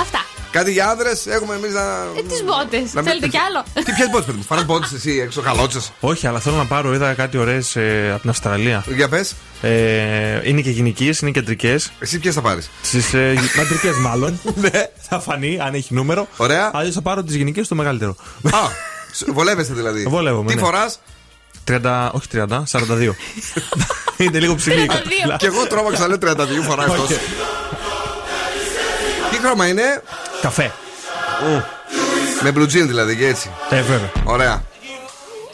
[0.00, 0.24] αυτά.
[0.50, 1.80] Κάτι για άντρε έχουμε εμείς να.
[2.18, 2.92] Ε, τις μπότες.
[2.94, 5.92] Να μην- Θέλετε κι άλλο; Τι ποιες μπότες παίρνει, Φαρά μπότες εσύ έξω, καλότσες.
[6.00, 7.76] Όχι, αλλά θέλω να πάρω, είδα κάτι ωραίες
[8.12, 8.84] από την Αυστραλία.
[8.94, 9.34] Για πες.
[9.62, 11.92] Ε, είναι και γυναικείες, είναι κεντρικές.
[11.98, 14.40] Εσύ ποιες θα πάρεις; Τις ε, μαντρικές, μάλλον.
[14.62, 14.70] ναι,
[15.08, 16.26] θα φανεί αν έχει νούμερο.
[16.36, 16.70] Ωραία.
[16.74, 18.16] Αλλιώς θα πάρω τις γυναικείες το μεγαλύτερο.
[18.52, 18.58] Α,
[19.14, 20.02] σ- βολεύεστε δηλαδή.
[20.06, 20.60] Βολεύομαι, Τι ναι.
[20.60, 20.98] φοράς;
[21.68, 23.14] 30, όχι 30, 42.
[24.16, 24.82] είναι λίγο ψηλή.
[24.82, 24.96] η 32.
[24.96, 25.36] κοπέλα.
[25.36, 26.36] Και εγώ τρόμαξα λέει 32
[26.68, 27.02] φορά αυτό.
[27.02, 27.18] Όχι.
[29.30, 30.02] Τι χρώμα είναι;
[30.40, 30.72] Καφέ.
[32.42, 33.50] Με blue jean δηλαδή και έτσι.
[33.70, 34.10] Ε, βέβαια.
[34.24, 34.64] Ωραία.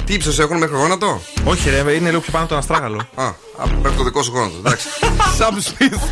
[0.05, 3.09] Τι ύψος έχουν μέχρι γόνατο; Όχι, ρε, είναι λίγο πιο πάνω από τον αστράγαλο.
[3.15, 3.35] Α, α,
[3.83, 4.55] μέχρι το δικό σου γόνατο.
[4.59, 4.87] Εντάξει.
[5.39, 6.03] Σαμ Σμιθ,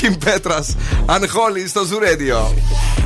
[0.00, 0.64] Κιμ Πέτρα,
[1.06, 2.54] Ανχόλη στο Ζουρέντιο.
[2.54, 3.05] Lucky,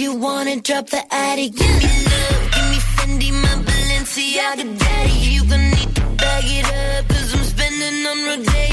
[0.00, 5.12] You wanna drop the attic, give me love, give me Fendi, my Balenciaga, daddy.
[5.34, 8.69] You gon' need to bag it up, cause I'm spending on Rodeo.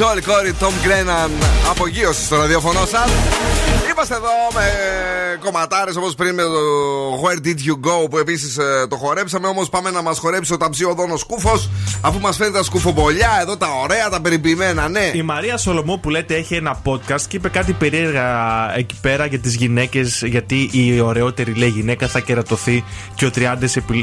[0.00, 1.30] Τζόλ, κόρη Τόμ Γκρέναν,
[1.70, 3.10] απογείωση στο ραδιοφωνό σας.
[3.90, 4.64] Είμαστε εδώ με
[5.44, 6.60] κομματάρες όπως πριν με το
[7.22, 9.48] Where Did You Go που επίσης ε, το χορέψαμε.
[9.48, 11.62] Όμως πάμε να μας χορέψει ο ταψίο δόνο σκούφο
[12.00, 15.10] αφού μας φέρνει τα σκουφομπολιά εδώ, τα ωραία, τα περιποιημένα, ναι.
[15.14, 18.26] Η Μαρία Σολομού που λέτε έχει ένα podcast και είπε κάτι περίεργα
[18.76, 20.22] εκεί πέρα για τις γυναίκες.
[20.24, 23.44] Γιατί η ωραιότερη λέει γυναίκα θα κερατωθεί και ότι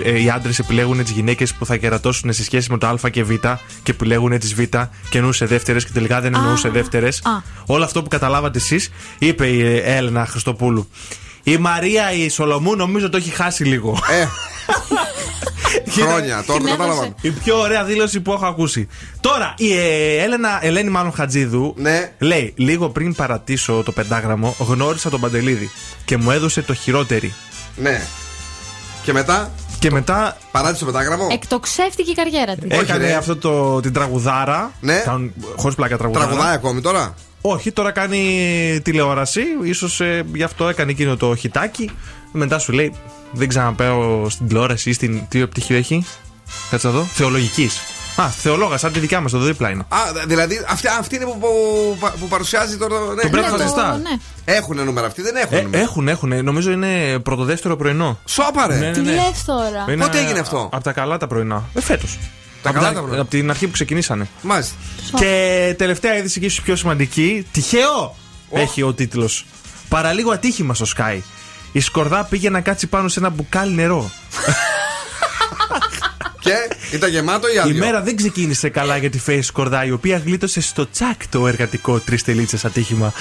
[0.04, 3.24] ε, οι άντρες επιλέγουν τις γυναίκες που θα κερατώσουν σε σχέση με το Α και
[3.24, 3.32] Β
[3.84, 4.60] και επιλέγουν τις Β
[5.10, 7.22] και σε δεύτερες τελικά δεν εννοούσε δεύτερες.
[7.66, 10.90] Όλο αυτό που καταλάβατε εσείς, είπε η Έλενα Χριστοπούλου.
[11.44, 14.00] Η Μαρία η Σολομού νομίζω το έχει χάσει λίγο.
[14.10, 14.26] Ε.
[15.90, 17.16] Χρόνια, τώρα το κατάλαβα.
[17.22, 18.88] Η πιο ωραία δήλωση που έχω ακούσει.
[19.20, 22.12] Τώρα, η ε, Έλενα, Ελένη μάλλον Χατζίδου ναι.
[22.20, 25.72] λέει: Λίγο πριν παρατήσω το πεντάγραμμο, γνώρισα τον Παντελίδη
[26.06, 27.34] και μου έδωσε το χειρότερη.
[27.76, 28.02] Ναι.
[29.04, 31.28] Και μετά; Και μετά παράτησε το πεντάγραμμο.
[31.32, 32.68] Εκτοξεύτηκε η καριέρα τη.
[32.70, 33.14] έκανε ρε.
[33.14, 34.72] αυτό το, την τραγουδάρα.
[34.82, 35.04] Ναι.
[35.56, 36.26] Χωρίς πλάκα τραγουδάρα.
[36.26, 39.42] Τραγουδάει ακόμη τώρα; Όχι, τώρα κάνει τηλεόραση.
[39.74, 41.92] σω ε, γι' αυτό έκανε εκείνο το χιτάκι.
[42.32, 42.94] Μετά σου λέει:
[43.32, 45.22] Δεν ξαναπέω στην τηλεόραση ή στην.
[45.30, 46.06] Τι πτυχίο έχει.
[46.70, 47.04] Κάτσε να δω.
[47.04, 47.80] Θεολογικής.
[48.22, 49.86] Α, θεολόγας, σαν τη δικιά μας, το δίπλα είναι.
[49.90, 52.96] Α, δηλαδή αυτή, αυτή είναι που, που, που παρουσιάζει τώρα.
[53.00, 53.22] Ναι.
[53.22, 53.92] Το Breakfast Ναι, Star.
[53.92, 54.18] το- ναι.
[54.46, 55.58] Έχουν νούμερα αυτοί, δεν έχουν.
[55.58, 55.84] Ε, νούμερα.
[55.84, 56.44] έχουν, έχουν.
[56.44, 58.20] Νομίζω είναι πρωτοδεύτερο πρωινό.
[58.26, 58.76] Σώπα, ρε.
[58.76, 59.12] Ναι, ναι, Τι ναι.
[59.12, 59.86] λε τώρα.
[59.94, 61.64] Είναι Πότε έγινε αυτό; Από τα καλά τα πρωινά.
[61.74, 62.18] Ε, φέτος.
[62.64, 63.22] Τα από, καλά τα πρωινά.
[63.22, 64.28] από την αρχή που ξεκινήσανε.
[64.42, 64.76] Μάλιστα.
[65.16, 67.48] Και τελευταία είδηση και ίσως πιο σημαντική.
[67.52, 68.16] Τυχαίο
[68.52, 69.46] έχει ο τίτλος.
[69.90, 71.20] Παραλίγο ατύχημα στο Sky.
[71.72, 74.10] Η Σκορδά πήγε να κάτσει πάνω σε ένα μπουκάλι νερό.
[76.90, 77.78] Και ήταν γεμάτο ή Η άδειο.
[77.86, 82.00] μέρα δεν ξεκίνησε καλά για τη Face Σκορδά, η οποία γλίτωσε στο τσακ το εργατικό
[82.00, 83.14] τρεις τελίτσες ατύχημα.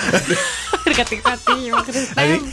[0.84, 2.52] Εργατικά ατύχημα, Χριστέ δηλαδή, μου.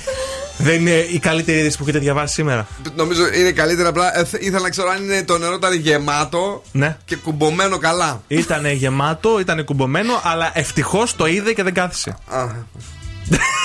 [0.58, 4.20] δεν είναι η καλύτερη είδηση που έχετε διαβάσει σήμερα; Νομίζω είναι καλύτερα απλά.
[4.20, 6.98] ε, θε- ήθελα να ξέρω αν είναι, το νερό ήταν γεμάτο Ναι.
[7.06, 8.22] και κουμπωμένο καλά.
[8.28, 12.18] Ήταν γεμάτο, ήταν κουμπωμένο, αλλά ευτυχώς το είδε και δεν κάθισε.
[12.30, 12.46] Α.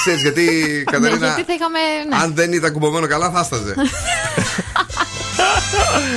[0.01, 0.43] Ξέρεις γιατί,
[0.77, 1.79] Ναι, Κατερίνα, γιατί θα είχαμε.
[2.09, 2.23] ναι.
[2.23, 3.75] αν δεν ήταν κουμπωμένο καλά θα σταζε.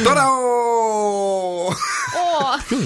[0.03, 0.35] Τώρα ο...
[1.67, 1.73] Ω.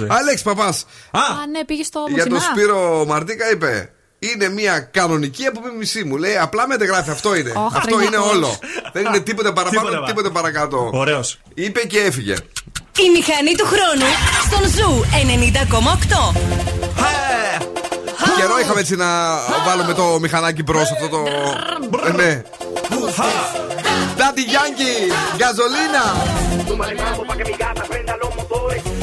[0.07, 2.53] Αλέξ Παπάς Α, Α, ναι, πήγε στο για τον Μουσιμά.
[2.53, 3.89] Σπύρο Μαρτίκα είπε
[4.19, 6.17] είναι μια κανονική απομίμησή μου.
[6.17, 7.09] Λέει απλά μετεγράφει.
[7.09, 7.51] Αυτό είναι.
[7.55, 8.29] Ωχ, Αυτό ρε, είναι γεια.
[8.31, 8.59] όλο.
[8.93, 10.89] δεν είναι τίποτε παραπάνω, Τίποτα τίποτε, παρα- παρακάτω.
[10.93, 11.39] Ωραίος.
[11.53, 12.33] Είπε και έφυγε.
[12.97, 14.11] Η μηχανή του χρόνου
[14.45, 15.03] στον Zoo
[16.33, 16.35] 90,8.
[18.37, 19.05] Καιρό είχαμε έτσι να
[19.65, 21.23] βάλουμε το μηχανάκι μπρος αυτό το.
[22.07, 22.41] Ε, ναι.
[24.25, 25.07] Daddy Yankee,
[25.37, 26.15] gasolina.
[26.67, 28.94] Súmale mambo pa' que mi gata prenda los motores.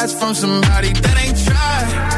[0.00, 2.17] lies from somebody that ain't tried.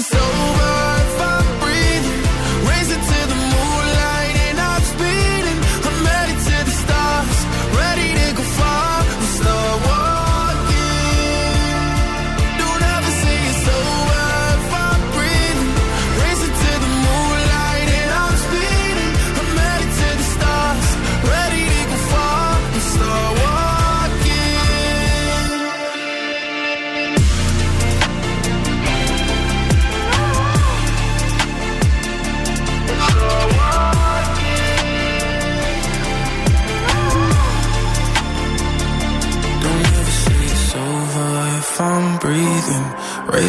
[0.00, 0.79] it's over.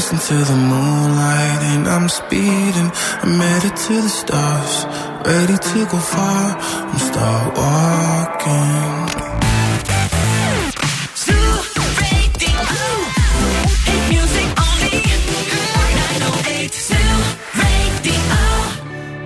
[0.01, 2.89] racing to the moonlight and I'm speeding.
[3.23, 4.85] I'm headed to the stars,
[5.25, 6.57] ready to go far.
[6.91, 9.31] I'm start walking.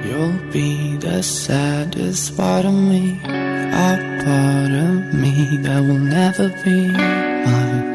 [0.06, 3.92] You'll be the saddest part of me, a
[4.24, 7.86] part of me that will never be mine.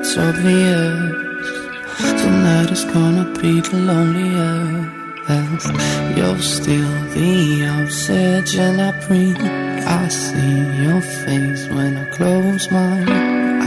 [0.00, 1.27] It's obvious.
[2.28, 5.66] Tonight is gonna be the loneliest.
[6.16, 7.32] You're still the
[7.80, 9.42] obsession I breathe.
[10.00, 12.96] I see your face when I close my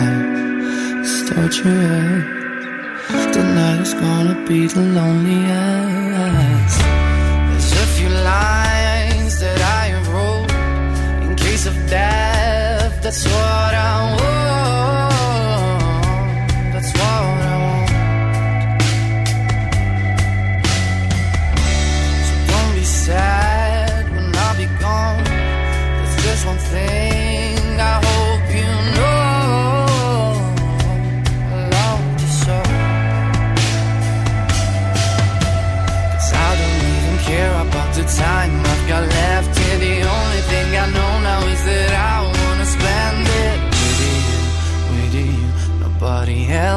[0.06, 1.10] eyes.
[1.20, 3.34] Start your head.
[3.34, 6.80] Tonight is gonna be the loneliest.
[7.50, 10.52] There's a few lines that I wrote
[11.24, 12.94] in case of death.
[13.02, 13.71] That's why.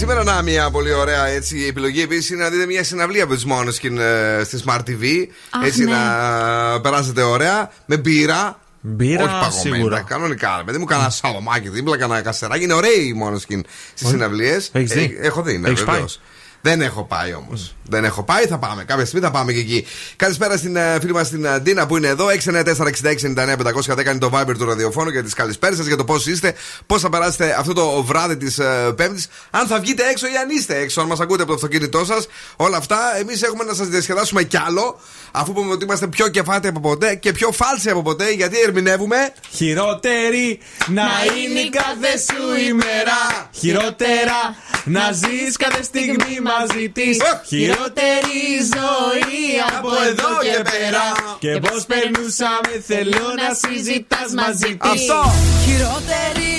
[0.00, 3.34] σήμερα, να μια πολύ ωραία έτσι, η επιλογή επίσης είναι να δείτε μια συναυλία από
[3.34, 5.26] τις Måneskin ε, στη Smart TV.
[5.50, 5.90] Αχ, έτσι ναι.
[5.90, 8.58] να περάσετε ωραία με μπύρα.
[8.80, 10.00] Μπύρα, Όχι παγωμένη, σίγουρα.
[10.00, 10.54] κανονικά.
[10.56, 12.64] ρε Παιδί μου, κανένα σαλομάκι δίπλα, κανένα καστεράκι.
[12.64, 13.60] Είναι ωραίοι οι Måneskin
[13.94, 14.10] στις Όχι.
[14.10, 14.70] συναυλίες.
[14.72, 16.20] Έχεις δει; έχω δει, ναι, Έχεις πάει; βεβαίως.
[16.60, 17.74] Δεν έχω πάει όμως.
[17.88, 18.84] Δεν έχω πάει, θα πάμε.
[18.84, 19.86] Κάποια στιγμή θα πάμε και εκεί.
[20.16, 22.26] Καλησπέρα στην ε, φίλη μας την ε, Ντίνα που είναι εδώ.
[22.26, 26.54] 694-6699-510 είναι το Viber του ραδιοφώνου για τις καλησπέρες σας, για το πώς είστε,
[26.86, 28.60] πώς θα περάσετε αυτό το βράδυ της
[28.96, 29.28] Πέμπτης.
[29.50, 32.26] Αν θα βγείτε έξω ή αν είστε έξω, αν μας ακούτε από το αυτοκίνητό σας.
[32.56, 35.00] Όλα αυτά εμείς έχουμε να σας διασκεδάσουμε κι άλλο.
[35.30, 39.16] Αφού πούμε ότι είμαστε πιο κεφάτε από ποτέ και πιο φάλσοι από ποτέ, γιατί ερμηνεύουμε.
[39.50, 43.48] Χειρότερη να είναι η κάθε σου ημέρα.
[43.52, 47.16] Χειρότερα να ζεις κάθε στιγμή μαζί της.
[47.50, 48.42] Χειρότερη
[48.76, 51.04] ζωή από εδώ και πέρα.
[51.44, 54.90] Και πώς περνούσαμε, θέλω να συζητάς μαζί της.
[54.94, 55.20] Αυτό!
[55.64, 56.54] Χειρότερη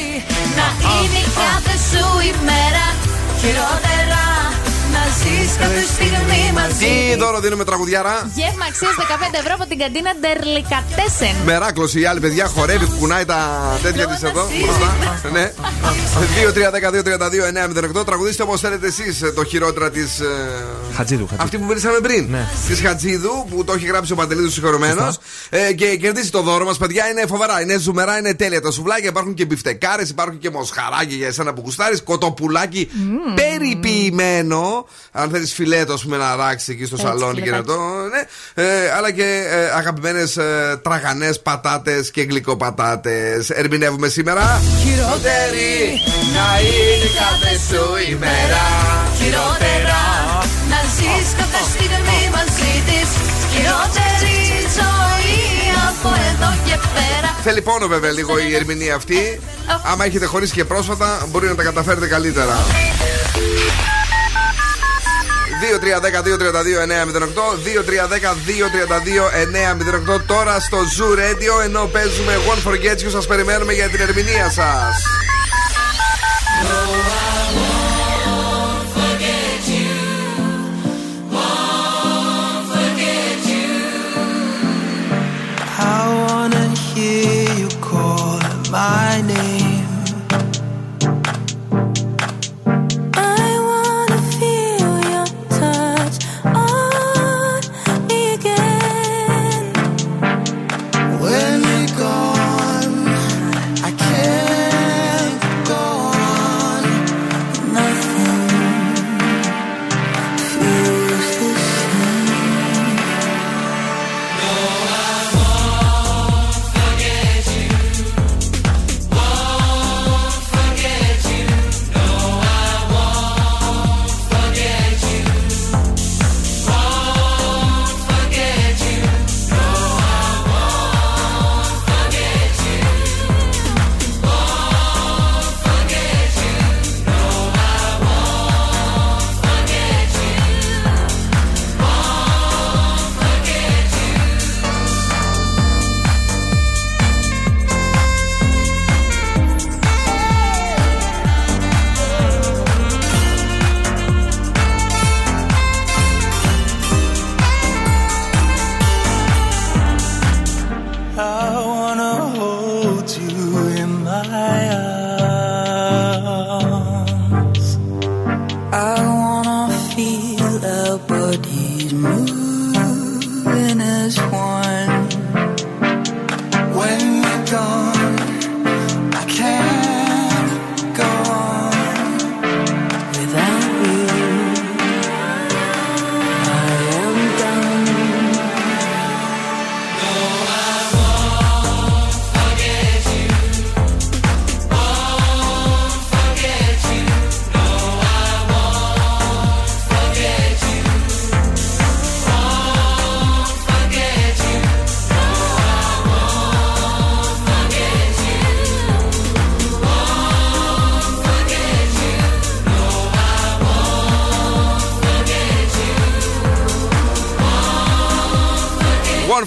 [0.57, 2.85] να είναι η κάθε σου ημέρα.
[3.41, 4.60] Χειρότερα να
[5.19, 6.85] ζεις κάθε στιγμή μαζί.
[6.85, 8.31] Τι δώρο δίνουμε τραγουδιάρα.
[8.35, 11.35] Γεύμα αξίας 15 ευρώ από την καντίνα Ντερλικατέσεν.
[11.45, 13.39] Μεράκλο η άλλη παιδιά χορεύει, κουνάει τα
[13.83, 14.47] τέτοια της εδώ.
[14.65, 14.89] μπροστά.
[15.31, 15.51] Ναι.
[17.99, 18.05] 2-3-10-2-32-9-08.
[18.05, 20.21] Τραγουδίστε όπως θέλετε εσείς το χειρότερα της.
[20.95, 22.27] Χατζίδου, Αυτή που μιλήσαμε πριν.
[22.29, 22.47] Ναι.
[22.67, 25.13] Της Χατζίδου που το έχει γράψει ο Παντελίδου συγχωρεμένο.
[25.49, 27.09] Ε, και κερδίσει το δώρο μας, παιδιά.
[27.09, 27.61] Είναι φοβερά.
[27.61, 28.61] Είναι ζουμερά, είναι τέλεια.
[28.61, 32.01] Τα σουβλάκια υπάρχουν και μπιφτεκάρες, υπάρχουν και μοσχαράκια για εσένα που γουστάρεις.
[32.03, 32.89] Κοτοπουλάκι
[33.35, 34.85] περιποιημένο.
[35.11, 37.77] Αν θέλει φιλέτο, α πούμε, να ράξει εκεί στο Έτσι, σαλόνι και να το.
[38.11, 38.63] Ναι.
[38.63, 43.45] Ε, αλλά και ε, αγαπημένε ε, τραγανέ πατάτε και γλυκοπατάτε.
[43.47, 44.61] Ερμηνεύουμε σήμερα.
[44.83, 46.01] Χειρότερη
[46.35, 48.63] να είναι κάθε σου ημέρα.
[49.17, 50.01] Χειρότερα
[50.69, 53.09] να ζεις κάθε στιγμή μαζί της.
[53.51, 54.37] Χειρότερη
[54.77, 55.41] ζωή
[55.89, 57.29] από εδώ και πέρα.
[57.43, 59.39] Θέλει πόνο βέβαια λίγο η ερμηνεία αυτή.
[59.91, 62.57] Άμα έχετε χωρίσει και πρόσφατα, μπορεί να τα καταφέρετε καλύτερα.
[65.61, 65.65] 2-3-10-2-32-9-08
[70.17, 74.49] 2-3-10-2-32-9-08 Τώρα στο Zoo Radio ενώ παίζουμε One Forget You Σας περιμένουμε για την ερμηνεία
[74.49, 75.03] σας.
[85.83, 88.39] I wanna hear you call
[88.69, 89.50] my name.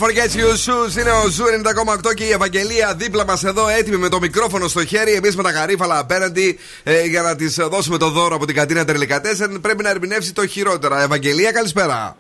[0.05, 1.45] Forget You Shoes είναι ο Zoo
[2.07, 5.13] 90,8 και η Ευαγγελία δίπλα μας εδώ έτοιμη με το μικρόφωνο στο χέρι.
[5.13, 8.85] Εμείς με τα γαρίφαλα απέναντι ε, για να της δώσουμε το δώρο από την κατίνα
[8.85, 9.61] ντελικατέσεν.
[9.61, 11.03] Πρέπει να ερμηνεύσει το χειρότερα.
[11.03, 12.17] Ευαγγελία, καλησπέρα.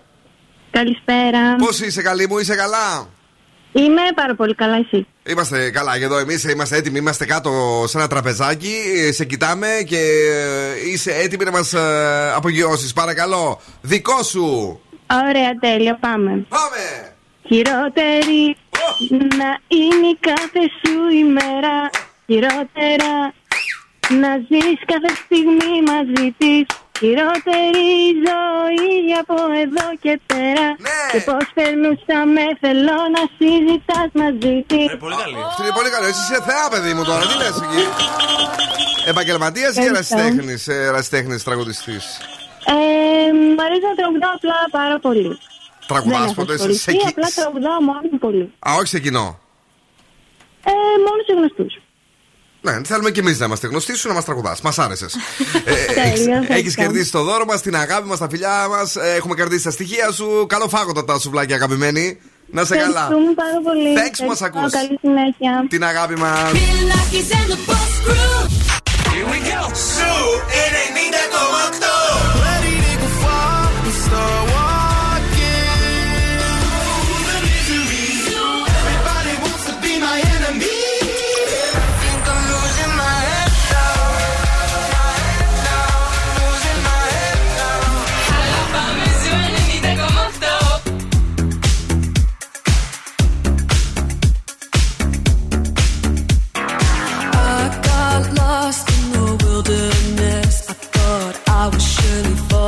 [0.70, 1.56] Καλησπέρα.
[1.58, 3.08] Πώς είσαι, καλή μου, είσαι καλά;
[3.72, 5.06] Είμαι πάρα πολύ καλά, εσύ.
[5.22, 8.74] Είμαστε καλά και εδώ εμείς είμαστε έτοιμοι, είμαστε κάτω σε ένα τραπεζάκι.
[9.08, 11.74] ε, Σε κοιτάμε και ε, είσαι έτοιμη να μας
[12.34, 12.92] απογειώσεις.
[12.92, 14.80] Παρακαλώ, δικό σου.
[15.28, 16.30] Ωραία, τέλεια, πάμε.
[16.48, 17.13] Πάμε!
[17.48, 18.56] Χειρότερη
[19.40, 20.94] να είναι η κάθε σου
[21.24, 21.76] ημέρα.
[22.26, 23.14] Χειρότερα
[24.22, 26.62] να ζεις κάθε στιγμή μαζί της.
[26.98, 27.88] Χειρότερη
[28.26, 28.92] ζωή
[29.22, 30.66] από εδώ και πέρα.
[31.12, 34.86] Και πώς περνούσαμε θέλω να συζητάς μαζί της.
[35.04, 35.36] Πολύ καλή.
[35.48, 36.06] Αυτή είναι πολύ καλή.
[36.12, 37.22] Εσύ είσαι θεά, παιδί μου τώρα.
[37.30, 37.82] Τι λες εκεί;
[39.12, 40.16] Επαγγελματίας ή Ευχαριστώ.
[40.16, 42.04] ερασιτέχνης ερασιτέχνης τραγουδιστής;
[42.74, 45.38] Ε, μ' αρέσει να τραγουδάω απλά πάρα πολύ.
[45.86, 48.52] Τραγουδάς Δεν έχω ποτέ σε- ασχοληθεί, σε κι- απλά τραγουδάω μόνο μου πολύ.
[48.68, 49.38] Α, όχι σε κοινό.
[50.64, 50.70] Ε,
[51.06, 51.78] μόνο σε γνωστούς.
[52.60, 54.60] Ναι, θέλουμε κι εμείς να είμαστε γνωστοί σου να μας τραγουδάς.
[54.60, 55.14] Μας άρεσες.
[55.94, 56.80] Τέλεια, Έχει ευχαριστώ.
[56.82, 58.96] κερδίσει το δώρο μας, την αγάπη μας, τα φιλιά μας.
[58.96, 60.46] Έχουμε κερδίσει τα στοιχεία σου.
[60.48, 62.20] Καλό φάγοντα τα σουβλάκια, αγαπημένοι.
[62.46, 62.88] Να σε καλά.
[63.00, 63.94] Ευχαριστούμε πάρα πολύ.
[63.98, 64.72] Thanks που μας Ευχαριστώ, ακούς.
[64.72, 65.66] Καλή συνέχεια.
[65.68, 66.52] Την αγάπη μας.
[69.14, 69.60] Here we go.
[69.94, 70.12] Σου
[70.50, 72.33] 90,8.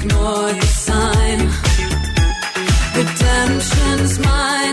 [0.00, 1.38] Ignore the sign.
[2.94, 4.67] Redemption's mine.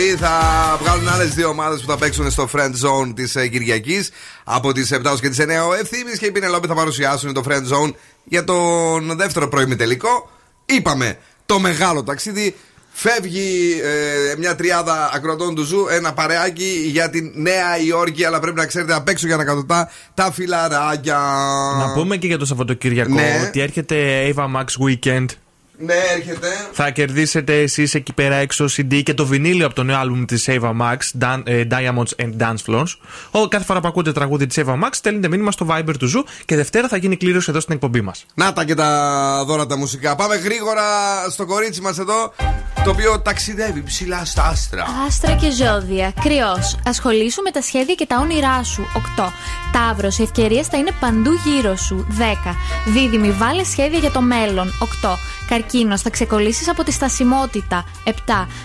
[0.00, 0.16] Πρωί.
[0.16, 0.30] Θα
[0.82, 4.10] βγάλουν άλλες δύο ομάδες που θα παίξουν στο Friend Zone της Κυριακής.
[4.44, 7.42] Από τις 7 ως και τις 9 ο Ευθύμης και η Πηνελόπη θα παρουσιάσουν το
[7.48, 7.92] Friend Zone
[8.24, 10.30] για τον δεύτερο προημιτελικό.
[10.66, 12.54] Είπαμε το μεγάλο ταξίδι.
[12.92, 18.24] Φεύγει ε, μια τριάδα ακροατών του Zoo, ένα παρεάκι για την Νέα Υόρκη.
[18.24, 21.18] Αλλά πρέπει να ξέρετε απ' έξω για να κατωτά τα φιλαράκια.
[21.78, 23.44] Να πούμε και για το Σαββατοκύριακο Ναι.
[23.48, 23.96] ότι έρχεται
[24.36, 25.26] Ava Max Weekend.
[25.82, 26.48] Ναι, έρχεται.
[26.72, 30.48] Θα κερδίσετε εσείς εκεί πέρα έξω CD και το βινίλιο από το νέο άλμπουμ της
[30.48, 32.96] Ava Max, Dan- ε, Diamonds and Dancefloors.
[33.30, 36.24] Ο, κάθε φορά που ακούτε τραγούδι της Ava Max, στέλνετε μήνυμα στο Viber του Zoo
[36.44, 38.26] και Δευτέρα θα γίνει κλήρωση εδώ στην εκπομπή μας.
[38.34, 40.16] Να τα και τα δώρα τα μουσικά.
[40.16, 40.82] Πάμε γρήγορα
[41.30, 42.32] στο κορίτσι μας εδώ,
[42.84, 44.84] το οποίο ταξιδεύει ψηλά στα άστρα.
[45.06, 46.12] Άστρα και ζώδια.
[46.22, 46.76] Κριός.
[46.86, 48.86] Ασχολήσου με τα σχέδια και τα όνειρά σου.
[49.18, 49.32] 8.
[49.72, 50.18] Ταύρος.
[50.18, 52.06] Οι ευκαιρίες θα είναι παντού γύρω σου.
[52.18, 52.56] 10.
[52.86, 53.30] Δίδυμη.
[53.30, 54.72] Βάλε σχέδια για το μέλλον.
[55.02, 55.18] 8.
[55.70, 55.98] Καρκίνο.
[55.98, 57.84] Θα ξεκολλήσεις από τη στασιμότητα.
[58.04, 58.12] 7.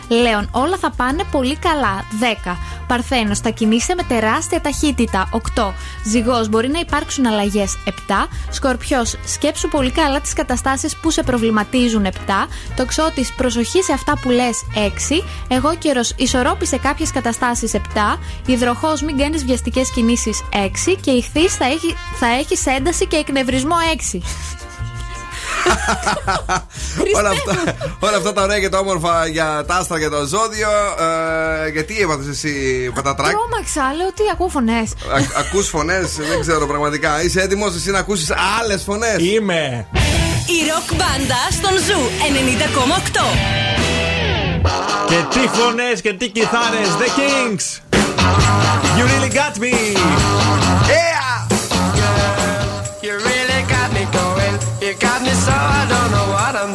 [0.08, 0.50] Λέων.
[0.52, 2.04] Όλα θα πάνε πολύ καλά.
[2.46, 2.58] 10.
[2.88, 3.40] Παρθένος.
[3.40, 5.30] Θα κινείσαι με τεράστια ταχύτητα.
[5.32, 5.74] 8.
[6.06, 6.50] Ζυγός.
[6.50, 7.78] Μπορεί να υπάρξουν αλλαγές.
[7.86, 8.28] 7.
[8.50, 9.16] Σκορπιός.
[9.26, 12.06] Σκέψου πολύ καλά τις καταστάσεις που σε προβληματίζουν.
[12.06, 12.48] 7.
[12.76, 13.34] Τοξότης.
[13.34, 14.64] Προσοχή σε αυτά που λες.
[14.76, 15.24] 6.
[15.48, 16.02] Εγώ καιρο.
[16.16, 17.74] Ισορρόπησε κάποιες καταστάσεις.
[17.74, 18.20] 7.
[18.46, 19.02] Υδροχός.
[19.02, 20.44] Μην κάνεις βιαστικές κινήσεις.
[20.52, 20.96] 6.
[21.02, 23.76] Και ηχθεί θα έχει θα έχεις ένταση και εκνευρισμό.
[23.94, 24.22] 6.
[27.18, 30.70] Όλα, αυτά, όλα αυτά τα ωραία και τα όμορφα για τα άστρα και το ζώδιο.
[31.66, 32.52] Ε, γιατί έβαλε εσύ
[32.96, 33.32] πατατράκ.
[33.32, 33.94] Τρόμαξα.
[33.98, 34.94] Λέω τι ακούω φωνές.
[35.40, 37.24] Ακούς φωνές, δεν ξέρω πραγματικά.
[37.24, 39.88] Είσαι έτοιμος εσύ να ακούσεις άλλες φωνές; Είμαι.
[40.46, 42.02] Η ροκ μπάντα στον Zoo
[43.06, 43.66] 90,8.
[45.08, 47.82] Και τι φωνές και τι κιθάρες, The Kinks!
[48.98, 49.76] You really got me!
[50.88, 51.25] Yeah!
[55.00, 56.75] Got me so I don't know what I'm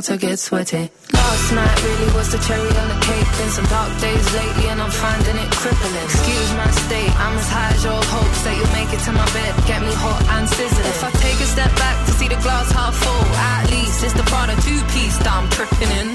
[0.00, 0.90] about to get sweaty.
[1.12, 3.28] Last night really was the cherry on the cake.
[3.36, 6.04] Been some dark days lately, and I'm finding it crippling.
[6.04, 9.28] Excuse my state, I'm as high as your hopes that you'll make it to my
[9.36, 9.52] bed.
[9.68, 10.88] Get me hot and sizzling.
[10.88, 14.14] If I take a step back to see the glass half full, at least it's
[14.14, 16.08] the Prada two piece that I'm tripping in.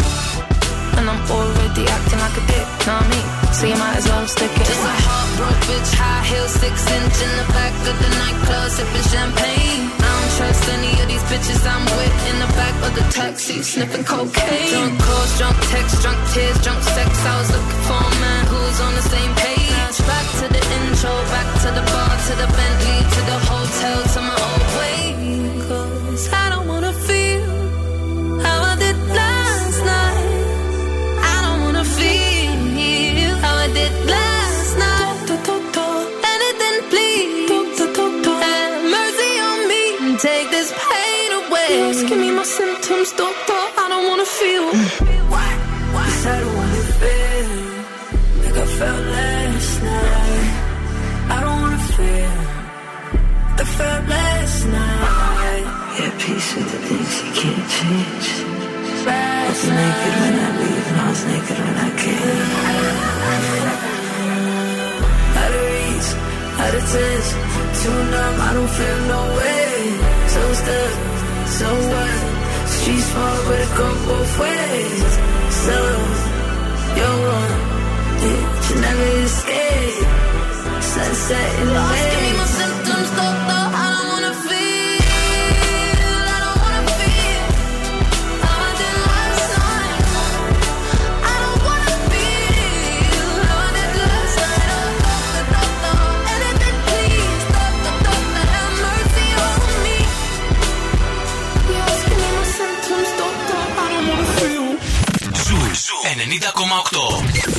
[0.97, 3.27] And I'm already acting like a dick, know what I mean?
[3.53, 4.65] So you might as well stick it.
[4.65, 9.07] Just a heartbroken bitch, high heels, six inch in the back of the nightclub, sipping
[9.13, 10.04] champagne.
[10.35, 14.69] Trust any of these bitches I'm with in the back of the taxi, sniffing cocaine.
[14.69, 17.09] Drunk calls, drunk texts, drunk tears, drunk sex.
[17.23, 19.97] I was looking for a man who's on the same page.
[20.03, 24.21] Back to the intro, back to the bar, to the Bentley, to the hotel, to
[24.27, 24.54] my old
[42.45, 43.61] symptoms, doctor.
[43.81, 44.65] I don't wanna feel.
[45.33, 45.49] Why?
[45.95, 46.05] Why?
[46.05, 47.49] I don't wanna feel
[48.43, 50.49] like I felt last night.
[51.35, 52.35] I don't wanna feel
[53.49, 55.65] like I felt last night.
[55.97, 58.27] Yeah, peace with the things you can't change.
[58.37, 62.49] I Last was naked when I leave and I was naked when I came.
[65.41, 66.09] Out of reach,
[66.61, 67.27] out of touch,
[67.81, 69.65] too numb, I don't feel no way.
[70.33, 70.93] So stuck,
[71.57, 72.34] so what?
[72.81, 75.11] Street small, but it go both ways.
[75.65, 75.77] So,
[76.97, 77.53] you're one,
[78.23, 80.07] yeah, you never escape.
[80.93, 82.09] Sunset in the way.
[82.11, 83.09] Give me my symptoms,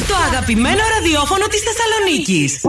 [0.08, 2.60] Το αγαπημένο ραδιόφωνο της Θεσσαλονίκης.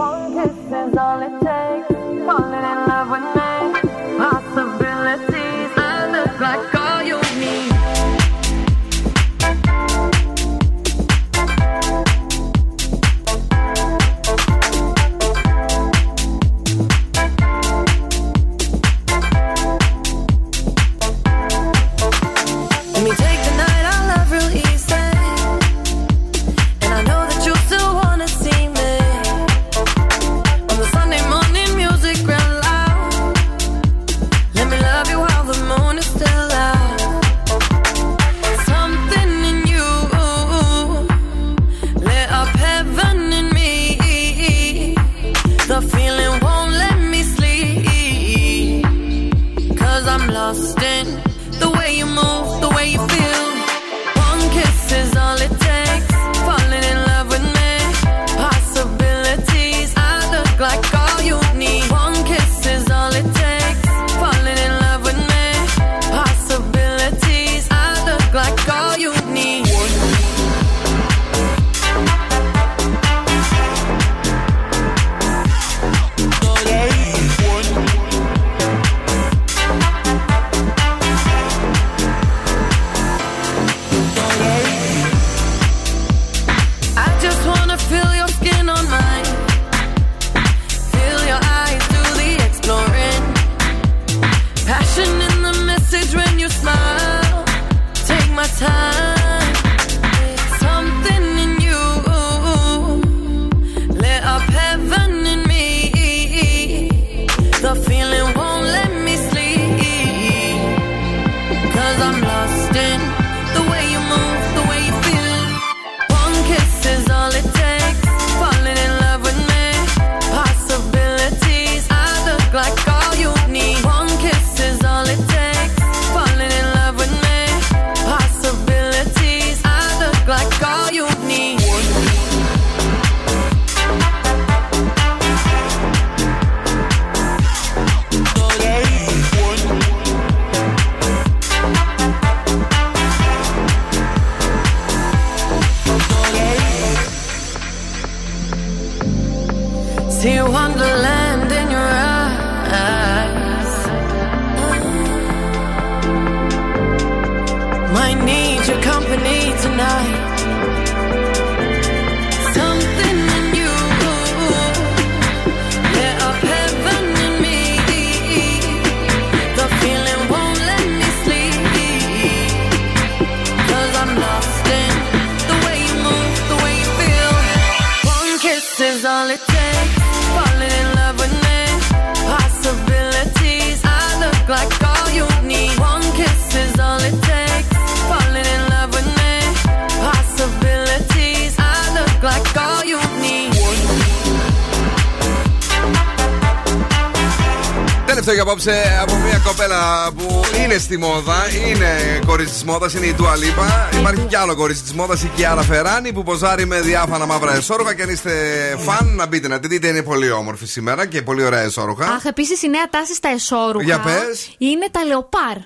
[200.88, 201.36] Στη μόδα,
[201.66, 203.96] είναι κορίτσι της μόδας, είναι η Dua Lipa.
[203.98, 207.94] Υπάρχει κι άλλο κορίτσι της μόδας, η Kiara Ferrani, που ποζάρει με διάφανα μαύρα εσόρουχα.
[207.94, 208.30] Και αν είστε
[208.78, 212.04] φαν, να μπείτε να τη δείτε, είναι πολύ όμορφη σήμερα και πολύ ωραία εσόρουχα.
[212.06, 213.84] Αχ, επίσης η νέα τάση στα εσόρουχα.
[213.84, 214.54] Για πες.
[214.58, 215.56] Είναι τα λεοπάρ.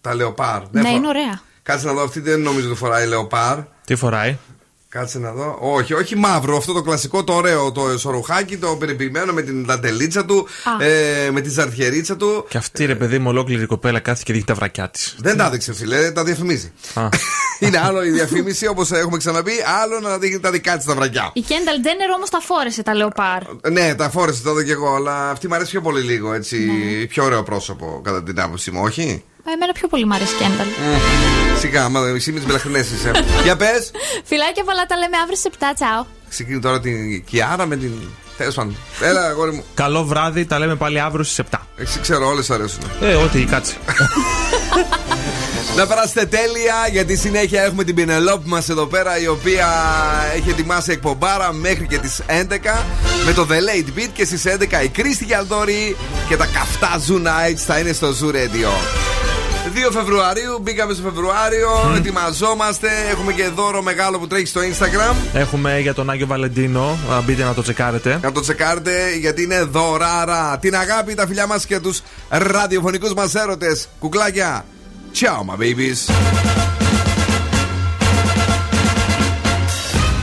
[0.00, 0.60] Τα λεοπάρ.
[0.70, 1.40] Ναι, φο- είναι ωραία.
[1.62, 3.58] Κάτσε να δω, αυτή δεν νομίζω ότι φοράει λεοπάρ.
[3.84, 4.36] Τι φοράει;
[4.96, 5.58] Κάτσε να δω.
[5.60, 6.56] Όχι, όχι μαύρο.
[6.56, 10.46] Αυτό το κλασικό, το ωραίο, το εσωρουχάκι, το περιποιημένο με την δαντελίτσα του,
[10.80, 10.84] Α.
[10.84, 12.44] ε, με τη ζαρτιερίτσα του.
[12.48, 15.16] Και αυτή ρε παιδί μου, ολόκληρη η κοπέλα κάθεται και δείχνει τα βρακιά της.
[15.18, 16.72] Δεν τα έδειξε, φίλε, τα διαφημίζει.
[17.60, 19.52] Είναι άλλο η διαφήμιση, όπως έχουμε ξαναπεί,
[19.82, 21.30] άλλο να δείχνει τα δικά της τα βρακιά.
[21.32, 23.42] Η Κένταλ Τζένερ όμως τα φόρεσε τα λεοπάρ.
[23.70, 26.58] Ναι, τα φόρεσε το εδώ και εγώ, αλλά αυτή μου αρέσει πιο πολύ λίγο, έτσι.
[26.58, 27.04] Ναι.
[27.06, 30.36] Πιο ωραίο πρόσωπο, κατά την άποψή μου, όχι; Ε, Εμένα πιο πολύ μου αρέσει η
[30.38, 30.66] Κένταλ.
[31.58, 33.10] Σιγά, μα εσύ με τις μπελαχρινέ είσαι.
[33.44, 33.90] Για πες.
[34.24, 35.62] Φιλάκια πολλά, τα λέμε αύριο σε 7.
[35.74, 36.04] Τσάω.
[36.28, 37.92] Συγκρίνει τώρα την Κιάρα με την.
[38.36, 38.76] Τέλος πάντων.
[39.00, 39.64] Έλα, αγόρι μου.
[39.74, 41.58] Καλό βράδυ, τα λέμε πάλι αύριο στις 7.
[41.76, 42.82] Εσύ ξέρω, όλες αρέσουν.
[43.00, 43.74] Ε, ό,τι κάτσε.
[45.76, 49.68] Να περάσετε τέλεια, γιατί συνέχεια έχουμε την Πινελόπη μας εδώ πέρα, η οποία
[50.36, 52.84] έχει ετοιμάσει εκπομπάρα μέχρι και τις 11
[53.26, 55.96] με το The Late Beat και στις 11 η Κρίστη Γιαλδόρη
[56.28, 59.15] και τα καυτά Zoo Nights θα είναι στο Zoo Radio.
[59.76, 62.88] 2 Φεβρουαρίου, μπήκαμε στο Φεβρουάριο, ετοιμαζόμαστε.
[63.10, 65.14] Έχουμε και δώρο μεγάλο που τρέχει στο Instagram.
[65.32, 68.18] Έχουμε για τον Άγιο Βαλεντίνο, α, μπείτε να το τσεκάρετε.
[68.22, 70.58] Να το τσεκάρετε γιατί είναι δωράρα.
[70.58, 73.88] Την αγάπη, τα φιλιά μας και τους ραδιοφωνικούς μας έρωτες.
[73.98, 74.64] Κουκλάκια.
[75.14, 75.98] Ciao, my babies.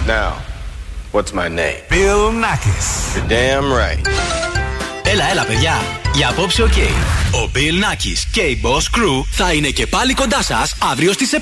[0.08, 0.32] Now,
[1.14, 1.82] what's my name?
[1.90, 2.88] Bill Nakis.
[3.16, 4.08] You're damn right.
[5.04, 6.03] Έλα, έλα, παιδιά.
[6.16, 6.74] Για απόψε, οκ.
[7.32, 11.34] Ο Bill Nackis και η Boss Crew θα είναι και πάλι κοντά σας αύριο στις
[11.34, 11.38] 7.